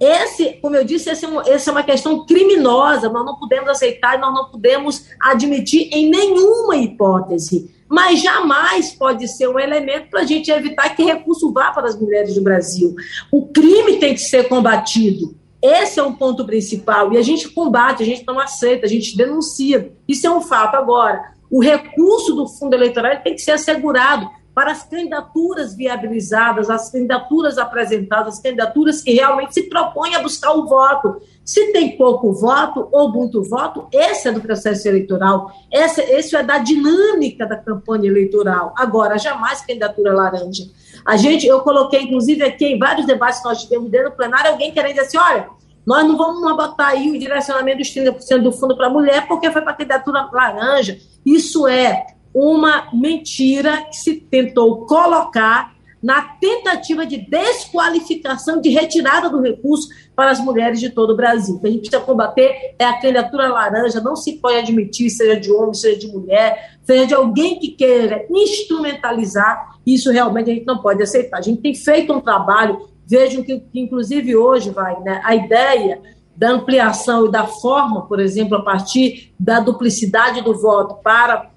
[0.00, 4.18] Esse, como eu disse, esse é, essa é uma questão criminosa, nós não podemos aceitar
[4.18, 10.24] nós não podemos admitir em nenhuma hipótese mas jamais pode ser um elemento para a
[10.24, 12.94] gente evitar que recurso vá para as mulheres do Brasil.
[13.32, 15.34] O crime tem que ser combatido.
[15.60, 17.12] Esse é o ponto principal.
[17.12, 19.92] E a gente combate, a gente não aceita, a gente denuncia.
[20.06, 20.76] Isso é um fato.
[20.76, 26.90] Agora, o recurso do fundo eleitoral tem que ser assegurado para as candidaturas viabilizadas, as
[26.90, 31.22] candidaturas apresentadas, as candidaturas que realmente se propõem a buscar o voto.
[31.48, 36.42] Se tem pouco voto ou muito voto, esse é do processo eleitoral, esse, esse é
[36.42, 38.74] da dinâmica da campanha eleitoral.
[38.76, 40.64] Agora, jamais candidatura laranja.
[41.06, 44.50] A gente, eu coloquei, inclusive, aqui em vários debates que nós tivemos dentro do plenário,
[44.50, 45.48] alguém querendo dizer assim: olha,
[45.86, 49.62] nós não vamos botar aí o direcionamento dos 30% do fundo para mulher porque foi
[49.62, 50.98] para candidatura laranja.
[51.24, 59.40] Isso é uma mentira que se tentou colocar na tentativa de desqualificação, de retirada do
[59.40, 61.56] recurso para as mulheres de todo o Brasil.
[61.56, 65.38] O que a gente precisa combater é a candidatura laranja, não se pode admitir, seja
[65.38, 70.66] de homem, seja de mulher, seja de alguém que queira instrumentalizar, isso realmente a gente
[70.66, 71.38] não pode aceitar.
[71.38, 75.98] A gente tem feito um trabalho Vejam que, que inclusive, hoje, vai, né, a ideia
[76.36, 81.50] da ampliação e da forma, por exemplo, a partir da duplicidade do voto para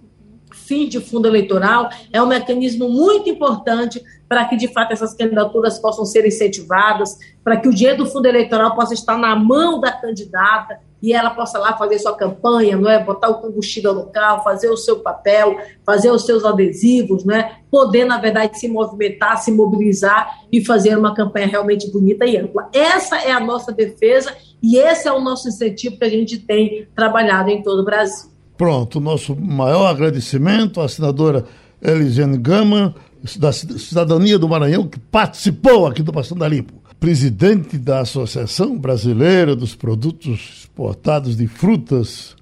[0.71, 5.77] fim de fundo eleitoral, é um mecanismo muito importante para que, de fato, essas candidaturas
[5.77, 9.91] possam ser incentivadas, para que o dinheiro do fundo eleitoral possa estar na mão da
[9.91, 13.03] candidata e ela possa lá fazer sua campanha, não é?
[13.03, 17.57] Botar o combustível no carro, fazer o seu papel, fazer os seus adesivos, não é?
[17.69, 22.69] Poder, na verdade, se movimentar, se mobilizar e fazer uma campanha realmente bonita e ampla.
[22.73, 26.87] Essa é a nossa defesa e esse é o nosso incentivo que a gente tem
[26.95, 28.30] trabalhado em todo o Brasil.
[28.61, 31.45] Pronto, nosso maior agradecimento à senadora
[31.81, 32.93] Elisiane Gama,
[33.39, 36.75] da Cidadania do Maranhão, que participou aqui do Passando a Limpo.
[36.99, 42.35] Presidente da Associação Brasileira dos Produtos Exportados de Frutas,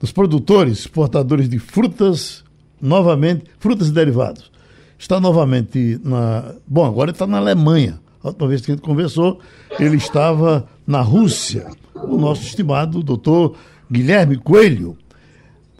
[0.00, 2.42] dos produtores exportadores de frutas,
[2.80, 4.50] novamente, frutas e derivados.
[4.98, 6.54] Está novamente na.
[6.66, 8.00] Bom, agora está na Alemanha.
[8.24, 9.38] A última vez que a gente conversou,
[9.78, 11.66] ele estava na Rússia.
[11.94, 13.54] O nosso estimado doutor
[13.90, 14.96] Guilherme Coelho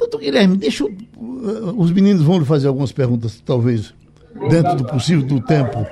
[0.03, 3.95] Doutor Guilherme, deixa eu, uh, os meninos vão lhe fazer algumas perguntas, talvez
[4.51, 5.87] dentro do possível do tempo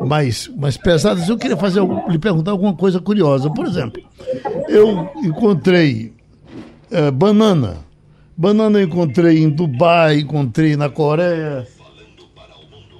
[0.00, 1.28] mais, mais pesadas.
[1.28, 3.50] Eu queria fazer, lhe perguntar alguma coisa curiosa.
[3.50, 4.02] Por exemplo,
[4.66, 6.12] eu encontrei
[6.90, 7.76] uh, banana.
[8.34, 11.66] Banana eu encontrei em Dubai, encontrei na Coreia,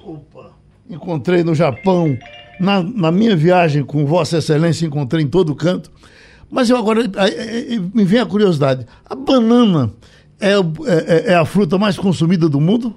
[0.05, 0.51] opa,
[0.87, 2.15] encontrei no Japão.
[2.59, 5.91] Na, na minha viagem com Vossa Excelência, encontrei em todo canto.
[6.51, 7.01] Mas eu agora
[7.95, 8.85] me vem a curiosidade.
[9.03, 9.91] A banana
[10.41, 12.95] é, é, é a fruta mais consumida do mundo?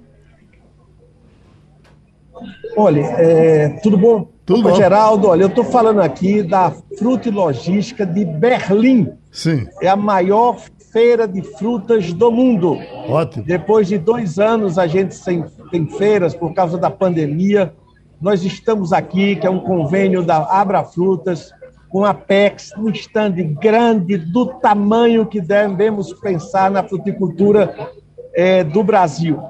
[2.77, 4.29] Olha, é, tudo bom?
[4.45, 4.75] Tudo bom.
[4.75, 9.13] Geraldo, olha, eu estou falando aqui da Fruta e Logística de Berlim.
[9.31, 9.67] Sim.
[9.81, 10.59] É a maior
[10.93, 12.79] feira de frutas do mundo.
[13.09, 13.45] Ótimo.
[13.45, 17.73] Depois de dois anos a gente sem, tem feiras por causa da pandemia.
[18.21, 21.53] Nós estamos aqui, que é um convênio da Abra Frutas,
[21.95, 27.93] com a PEX, um stand grande do tamanho que devemos pensar na fruticultura
[28.35, 29.41] é, do Brasil.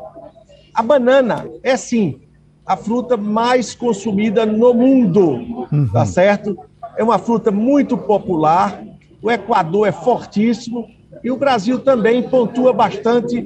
[0.75, 2.21] A banana é sim
[2.67, 5.89] a fruta mais consumida no mundo, uhum.
[5.91, 6.55] tá certo?
[6.99, 8.79] É uma fruta muito popular.
[9.23, 10.87] O Equador é fortíssimo
[11.25, 13.43] e o Brasil também pontua bastante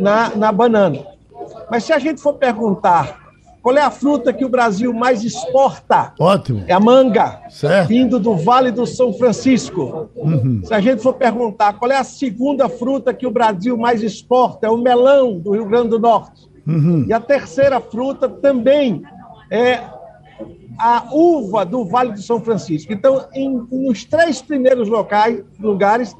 [0.00, 0.98] na, na banana.
[1.70, 3.25] Mas se a gente for perguntar
[3.66, 6.14] qual é a fruta que o Brasil mais exporta?
[6.20, 6.62] Ótimo.
[6.68, 7.42] É a manga.
[7.50, 7.88] Certo.
[7.88, 10.08] Vindo do Vale do São Francisco.
[10.14, 10.60] Uhum.
[10.62, 14.68] Se a gente for perguntar qual é a segunda fruta que o Brasil mais exporta,
[14.68, 16.48] é o melão do Rio Grande do Norte.
[16.64, 17.06] Uhum.
[17.08, 19.02] E a terceira fruta também
[19.50, 19.80] é
[20.78, 22.92] a uva do Vale do São Francisco.
[22.92, 26.16] Então, em, nos três primeiros locais, lugares,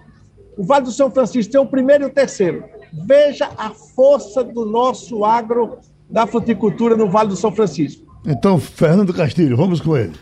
[0.58, 2.64] o Vale do São Francisco tem o primeiro e o terceiro.
[3.06, 5.78] Veja a força do nosso agro
[6.08, 8.04] da fruticultura no Vale do São Francisco.
[8.24, 10.12] Então, Fernando Castilho, vamos com ele.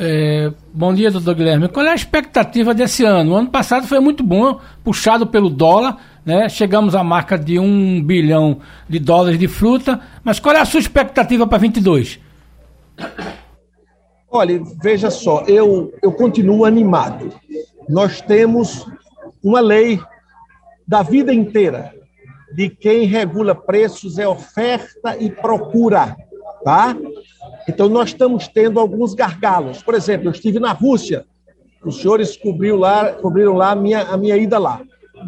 [0.00, 1.68] É, bom dia, doutor Guilherme.
[1.68, 3.32] Qual é a expectativa desse ano?
[3.32, 6.48] O ano passado foi muito bom, puxado pelo dólar, né?
[6.48, 8.58] Chegamos à marca de um bilhão
[8.88, 12.20] de dólares de fruta, mas qual é a sua expectativa para 22?
[14.30, 17.32] Olha, veja só, eu, eu continuo animado.
[17.88, 18.86] Nós temos
[19.42, 20.00] uma lei
[20.86, 21.97] da vida inteira
[22.52, 26.16] de quem regula preços é oferta e procura,
[26.64, 26.96] tá?
[27.68, 29.82] Então nós estamos tendo alguns gargalos.
[29.82, 31.26] Por exemplo, eu estive na Rússia,
[31.84, 34.80] os senhores cobriu lá, cobriram lá a minha, a minha ida lá.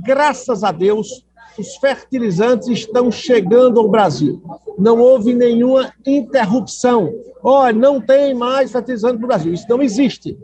[0.04, 1.24] Graças a Deus,
[1.58, 4.42] os fertilizantes estão chegando ao Brasil.
[4.78, 7.12] Não houve nenhuma interrupção.
[7.42, 9.52] Olha, não tem mais fertilizante no Brasil.
[9.52, 10.38] Isso não existe.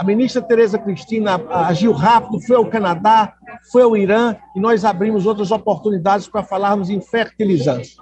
[0.00, 3.34] A ministra Tereza Cristina agiu rápido, foi ao Canadá,
[3.70, 7.96] foi ao Irã e nós abrimos outras oportunidades para falarmos em fertilizantes.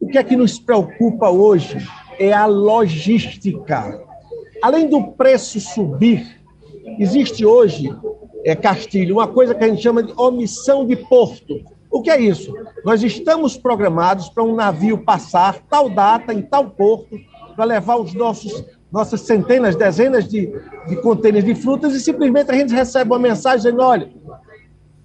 [0.00, 1.84] O que é que nos preocupa hoje
[2.16, 4.00] é a logística.
[4.62, 6.40] Além do preço subir,
[7.00, 7.92] existe hoje,
[8.44, 11.60] é, Castilho, uma coisa que a gente chama de omissão de porto.
[11.90, 12.54] O que é isso?
[12.84, 17.18] Nós estamos programados para um navio passar tal data, em tal porto,
[17.56, 20.52] para levar os nossos nossas centenas, dezenas de,
[20.86, 24.10] de contêineres de frutas e simplesmente a gente recebe uma mensagem dizendo: olha,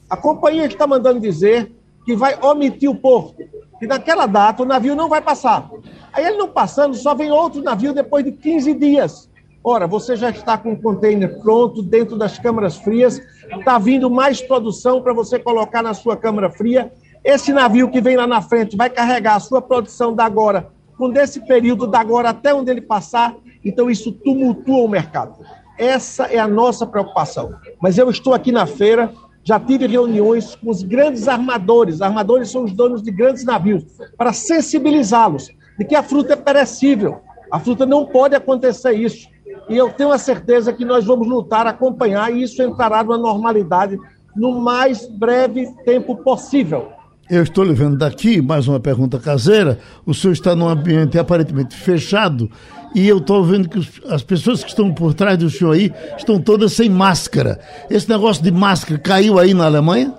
[0.10, 1.72] a companhia está mandando dizer
[2.06, 3.44] que vai omitir o porto,
[3.80, 5.70] que naquela data o navio não vai passar.
[6.12, 9.30] Aí ele não passando, só vem outro navio depois de 15 dias.
[9.64, 13.22] Ora, você já está com o container pronto dentro das câmaras frias,
[13.58, 16.92] está vindo mais produção para você colocar na sua câmara fria.
[17.24, 21.10] Esse navio que vem lá na frente vai carregar a sua produção da agora, com
[21.10, 25.36] desse período da agora até onde ele passar, então, isso tumultua o mercado.
[25.78, 27.54] Essa é a nossa preocupação.
[27.82, 29.12] Mas eu estou aqui na feira,
[29.44, 32.02] já tive reuniões com os grandes armadores.
[32.02, 33.84] Armadores são os donos de grandes navios,
[34.18, 37.22] para sensibilizá-los de que a fruta é perecível.
[37.52, 39.28] A fruta não pode acontecer isso.
[39.70, 43.98] E eu tenho a certeza que nós vamos lutar, acompanhar, e isso entrará numa normalidade
[44.36, 46.90] no mais breve tempo possível.
[47.30, 49.80] Eu estou lhe vendo daqui, mais uma pergunta caseira.
[50.06, 52.50] O senhor está num ambiente aparentemente fechado
[52.98, 53.78] e eu estou vendo que
[54.10, 57.60] as pessoas que estão por trás do senhor aí estão todas sem máscara.
[57.92, 60.12] Esse negócio de máscara caiu aí na Alemanha?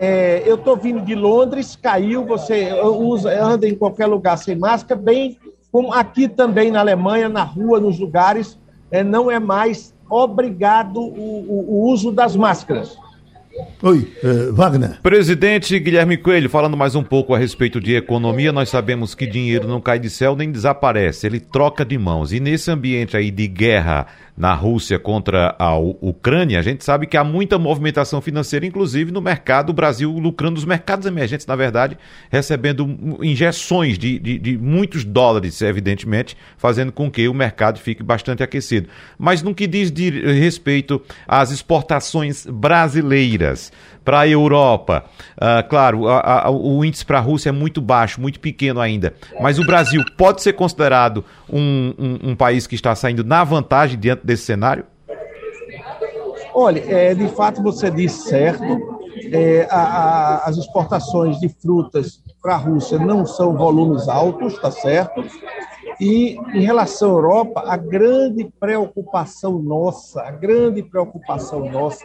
[0.00, 4.98] É, eu estou vindo de Londres, caiu, você usa, anda em qualquer lugar sem máscara,
[4.98, 5.36] bem
[5.70, 8.58] como aqui também na Alemanha, na rua, nos lugares,
[8.90, 12.96] é, não é mais obrigado o, o, o uso das máscaras.
[13.82, 15.00] Oi, uh, Wagner.
[15.02, 19.66] Presidente Guilherme Coelho, falando mais um pouco a respeito de economia, nós sabemos que dinheiro
[19.66, 22.32] não cai de céu nem desaparece, ele troca de mãos.
[22.32, 24.06] E nesse ambiente aí de guerra
[24.38, 29.20] na Rússia contra a Ucrânia, a gente sabe que há muita movimentação financeira, inclusive no
[29.20, 31.98] mercado, o Brasil lucrando os mercados emergentes, na verdade,
[32.30, 38.40] recebendo injeções de, de, de, muitos dólares, evidentemente, fazendo com que o mercado fique bastante
[38.40, 38.88] aquecido.
[39.18, 40.08] Mas no que diz de
[40.38, 43.72] respeito às exportações brasileiras
[44.04, 45.04] para a Europa,
[45.36, 49.12] uh, claro, a, a, o índice para a Rússia é muito baixo, muito pequeno ainda,
[49.40, 53.98] mas o Brasil pode ser considerado um, um, um país que está saindo na vantagem
[53.98, 54.84] diante desse cenário?
[56.54, 58.98] Olha, é, de fato você disse certo.
[59.32, 64.70] É, a, a, as exportações de frutas para a Rússia não são volumes altos, tá
[64.70, 65.24] certo?
[66.00, 72.04] E em relação à Europa, a grande preocupação nossa, a grande preocupação nossa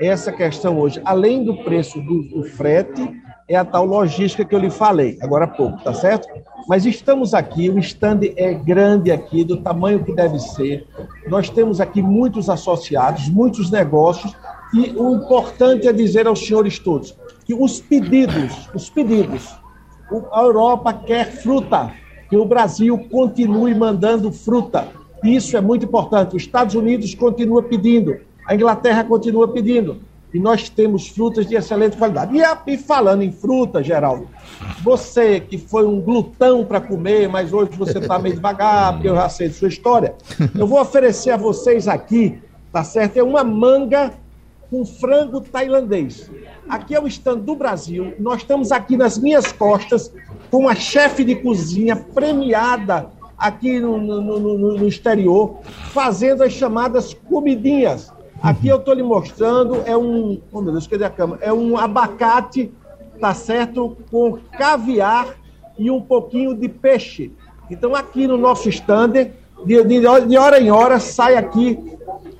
[0.00, 3.02] é essa questão hoje, além do preço do, do frete,
[3.48, 6.26] é a tal logística que eu lhe falei agora há pouco, tá certo?
[6.68, 10.84] Mas estamos aqui, o stand é grande aqui, do tamanho que deve ser.
[11.28, 14.34] Nós temos aqui muitos associados, muitos negócios,
[14.74, 17.16] e o importante é dizer aos senhores todos
[17.46, 19.56] que os pedidos, os pedidos,
[20.32, 21.92] a Europa quer fruta,
[22.28, 24.88] que o Brasil continue mandando fruta.
[25.22, 26.34] Isso é muito importante.
[26.36, 30.00] Os Estados Unidos continua pedindo, a Inglaterra continua pedindo
[30.36, 32.36] e nós temos frutas de excelente qualidade.
[32.36, 34.28] E, e falando em fruta, Geraldo,
[34.82, 39.14] você que foi um glutão para comer, mas hoje você está meio devagar, porque eu
[39.14, 40.14] já sei de sua história,
[40.54, 42.38] eu vou oferecer a vocês aqui,
[42.70, 43.16] tá certo?
[43.16, 44.12] É uma manga
[44.70, 46.30] com frango tailandês.
[46.68, 48.12] Aqui é o stand do Brasil.
[48.18, 50.12] Nós estamos aqui nas minhas costas
[50.50, 53.08] com a chefe de cozinha premiada
[53.38, 55.60] aqui no, no, no, no exterior,
[55.92, 58.12] fazendo as chamadas comidinhas.
[58.42, 60.40] Aqui eu estou lhe mostrando, é um.
[60.52, 61.38] Oh, meu Deus, a cama?
[61.40, 62.72] É um abacate,
[63.20, 63.96] tá certo?
[64.10, 65.28] Com caviar
[65.78, 67.32] e um pouquinho de peixe.
[67.70, 69.12] Então, aqui no nosso stand,
[69.64, 71.78] de, de, de hora em hora, sai aqui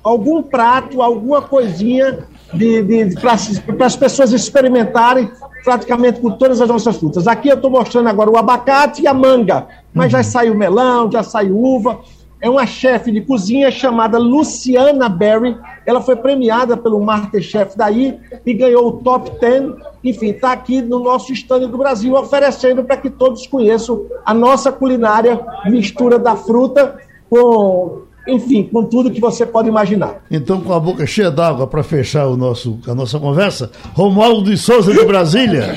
[0.03, 5.29] algum prato, alguma coisinha de, de para as pessoas experimentarem
[5.63, 7.27] praticamente com todas as nossas frutas.
[7.27, 11.23] Aqui eu estou mostrando agora o abacate e a manga, mas já saiu melão, já
[11.23, 11.99] saiu uva
[12.39, 15.57] é uma chefe de cozinha chamada Luciana Berry.
[15.87, 19.71] Ela foi premiada pelo Masterchef daí e ganhou o top 10.
[20.03, 24.69] Enfim, está aqui no nosso stand do Brasil, oferecendo para que todos conheçam a nossa
[24.69, 26.97] culinária, mistura da fruta
[27.29, 30.25] com, enfim, com tudo que você pode imaginar.
[30.29, 34.57] Então, com a boca cheia d'água para fechar o nosso, a nossa conversa, Romualdo de
[34.57, 35.73] Souza de Brasília.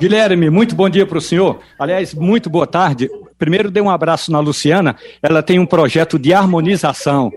[0.00, 1.58] Guilherme, muito bom dia para o senhor.
[1.78, 3.10] Aliás, muito boa tarde.
[3.38, 4.96] Primeiro, dê um abraço na Luciana.
[5.22, 7.30] Ela tem um projeto de harmonização,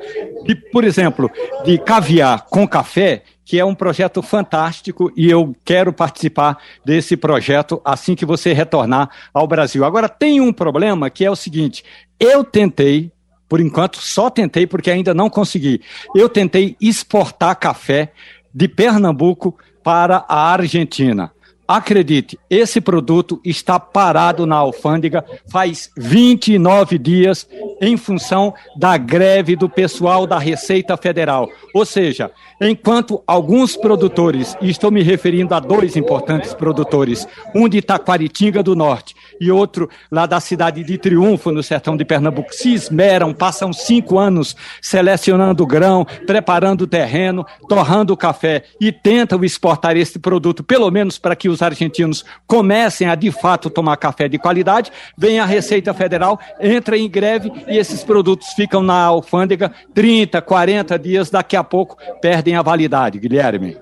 [0.46, 1.30] de, por exemplo,
[1.66, 7.82] de caviar com café, que é um projeto fantástico e eu quero participar desse projeto
[7.84, 9.84] assim que você retornar ao Brasil.
[9.84, 11.84] Agora, tem um problema que é o seguinte:
[12.20, 13.12] eu tentei,
[13.48, 15.82] por enquanto, só tentei porque ainda não consegui.
[16.16, 18.12] Eu tentei exportar café
[18.54, 21.32] de Pernambuco para a Argentina.
[21.70, 27.48] Acredite, esse produto está parado na alfândega faz 29 dias
[27.80, 31.48] em função da greve do pessoal da Receita Federal.
[31.76, 37.82] Ou seja, enquanto alguns produtores, e estou me referindo a dois importantes produtores, um de
[37.82, 42.74] Taquaritinga do Norte e outro lá da cidade de Triunfo, no sertão de Pernambuco, se
[42.74, 49.96] esmeram, passam cinco anos selecionando grão, preparando o terreno, torrando o café e tentam exportar
[49.96, 54.38] esse produto, pelo menos para que os argentinos comecem a de fato tomar café de
[54.38, 60.42] qualidade, vem a Receita Federal, entra em greve e esses produtos ficam na alfândega 30,
[60.42, 63.78] 40 dias, daqui a pouco perdem a validade, Guilherme.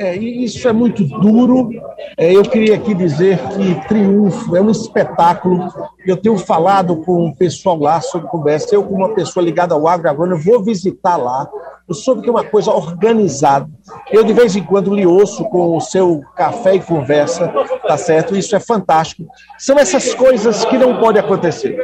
[0.00, 1.68] É, isso é muito duro.
[2.16, 5.68] É, eu queria aqui dizer que Triunfo é um espetáculo.
[6.06, 8.74] Eu tenho falado com o pessoal lá sobre conversa.
[8.74, 11.46] Eu, como uma pessoa ligada ao agro agora, vou visitar lá.
[11.86, 13.68] Eu soube que é uma coisa organizada.
[14.10, 17.52] Eu, de vez em quando, lhe ouço com o seu café e conversa,
[17.86, 18.34] tá certo?
[18.34, 19.26] Isso é fantástico.
[19.58, 21.76] São essas coisas que não podem acontecer.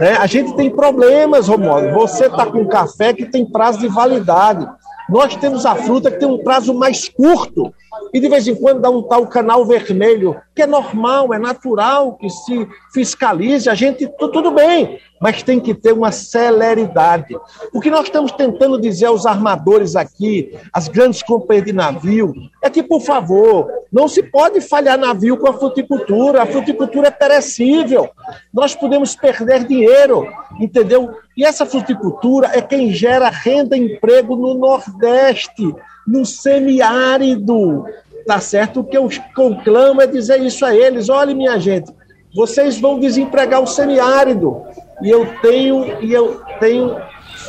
[0.00, 1.90] É, a gente tem problemas, Romualdo.
[1.90, 4.66] Você está com café que tem prazo de validade.
[5.08, 7.72] Nós temos a fruta que tem um prazo mais curto.
[8.12, 12.14] E de vez em quando dá um tal canal vermelho, que é normal, é natural
[12.16, 13.68] que se fiscalize.
[13.68, 17.36] A gente, tudo bem, mas tem que ter uma celeridade.
[17.72, 22.32] O que nós estamos tentando dizer aos armadores aqui, às grandes companhias de navio,
[22.62, 26.42] é que, por favor, não se pode falhar navio com a fruticultura.
[26.42, 28.10] A fruticultura é perecível.
[28.52, 30.28] Nós podemos perder dinheiro,
[30.60, 31.10] entendeu?
[31.38, 35.72] E essa fruticultura é quem gera renda e emprego no Nordeste,
[36.04, 37.84] no semiárido.
[38.26, 38.80] Tá certo?
[38.80, 41.94] O que eu conclamo é dizer isso a eles: olha, minha gente,
[42.34, 44.64] vocês vão desempregar o semiárido.
[45.00, 46.96] E eu tenho, e eu tenho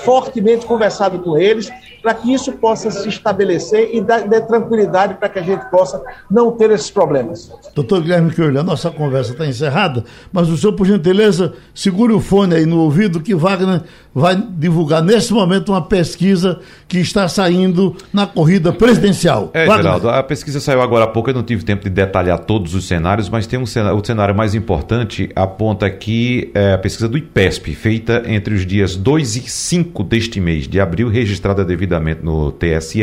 [0.06, 1.72] fortemente conversado com eles
[2.02, 6.02] para que isso possa se estabelecer e dar, dar tranquilidade para que a gente possa
[6.30, 7.52] não ter esses problemas.
[7.76, 12.20] Doutor Guilherme Coelho, a nossa conversa está encerrada, mas o senhor, por gentileza, segure o
[12.20, 13.82] fone aí no ouvido que Wagner
[14.14, 19.52] vai divulgar nesse momento uma pesquisa que está saindo na corrida presidencial.
[19.54, 19.84] É, Wagner.
[19.84, 22.88] Geraldo, a pesquisa saiu agora há pouco, eu não tive tempo de detalhar todos os
[22.88, 27.18] cenários, mas tem um cenário, o cenário mais importante aponta aqui é, a pesquisa do
[27.18, 32.52] IPESP, feita entre os dias 2 e 5 deste mês de abril, registrada devidamente no
[32.52, 33.02] TSE,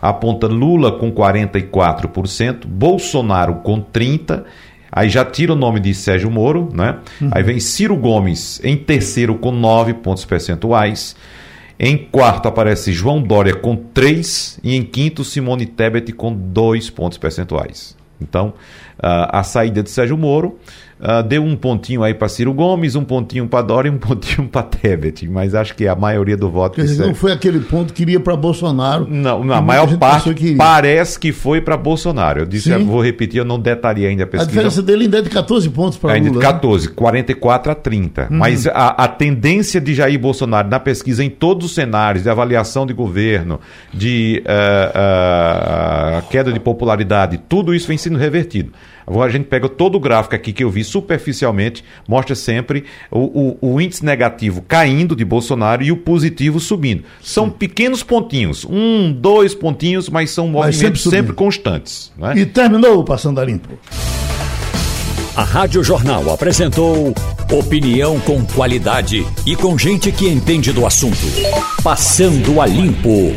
[0.00, 4.44] aponta Lula com 44%, Bolsonaro com 30%,
[4.90, 6.96] Aí já tira o nome de Sérgio Moro, né?
[7.20, 7.28] Uhum.
[7.30, 11.14] Aí vem Ciro Gomes em terceiro com 9 pontos percentuais.
[11.78, 17.18] Em quarto aparece João Dória com 3 e em quinto Simone Tebet com 2 pontos
[17.18, 17.94] percentuais.
[18.18, 18.54] Então,
[18.98, 20.58] uh, a saída de Sérgio Moro
[21.00, 24.48] Uh, deu um pontinho aí para Ciro Gomes, um pontinho para Dória e um pontinho
[24.48, 26.74] para Tebet, mas acho que a maioria do voto.
[26.74, 29.06] Quer dizer, não foi aquele ponto que iria para Bolsonaro.
[29.08, 32.40] Não, na maior parte que parece que foi para Bolsonaro.
[32.40, 34.50] Eu disse, eu vou repetir, eu não detalhei ainda a pesquisa.
[34.50, 36.26] A diferença dele ainda é de 14 pontos para Lula.
[36.26, 36.92] Ainda de 14, né?
[36.96, 38.22] 44 a 30.
[38.22, 38.26] Uhum.
[38.30, 42.84] Mas a, a, tendência de Jair Bolsonaro na pesquisa em todos os cenários de avaliação
[42.84, 43.60] de governo,
[43.94, 48.72] de uh, uh, queda de popularidade, tudo isso vem sendo revertido.
[49.08, 53.56] Agora a gente pega todo o gráfico aqui que eu vi superficialmente, mostra sempre o,
[53.62, 57.04] o, o índice negativo caindo de Bolsonaro e o positivo subindo.
[57.22, 57.52] São Sim.
[57.52, 62.12] pequenos pontinhos, um, dois pontinhos, mas são movimentos mas sempre, sempre, constantes.
[62.18, 62.34] Né?
[62.36, 63.70] E terminou o Passando a Limpo.
[65.34, 67.14] A Rádio Jornal apresentou
[67.50, 71.16] opinião com qualidade e com gente que entende do assunto.
[71.82, 73.32] Passando a Limpo.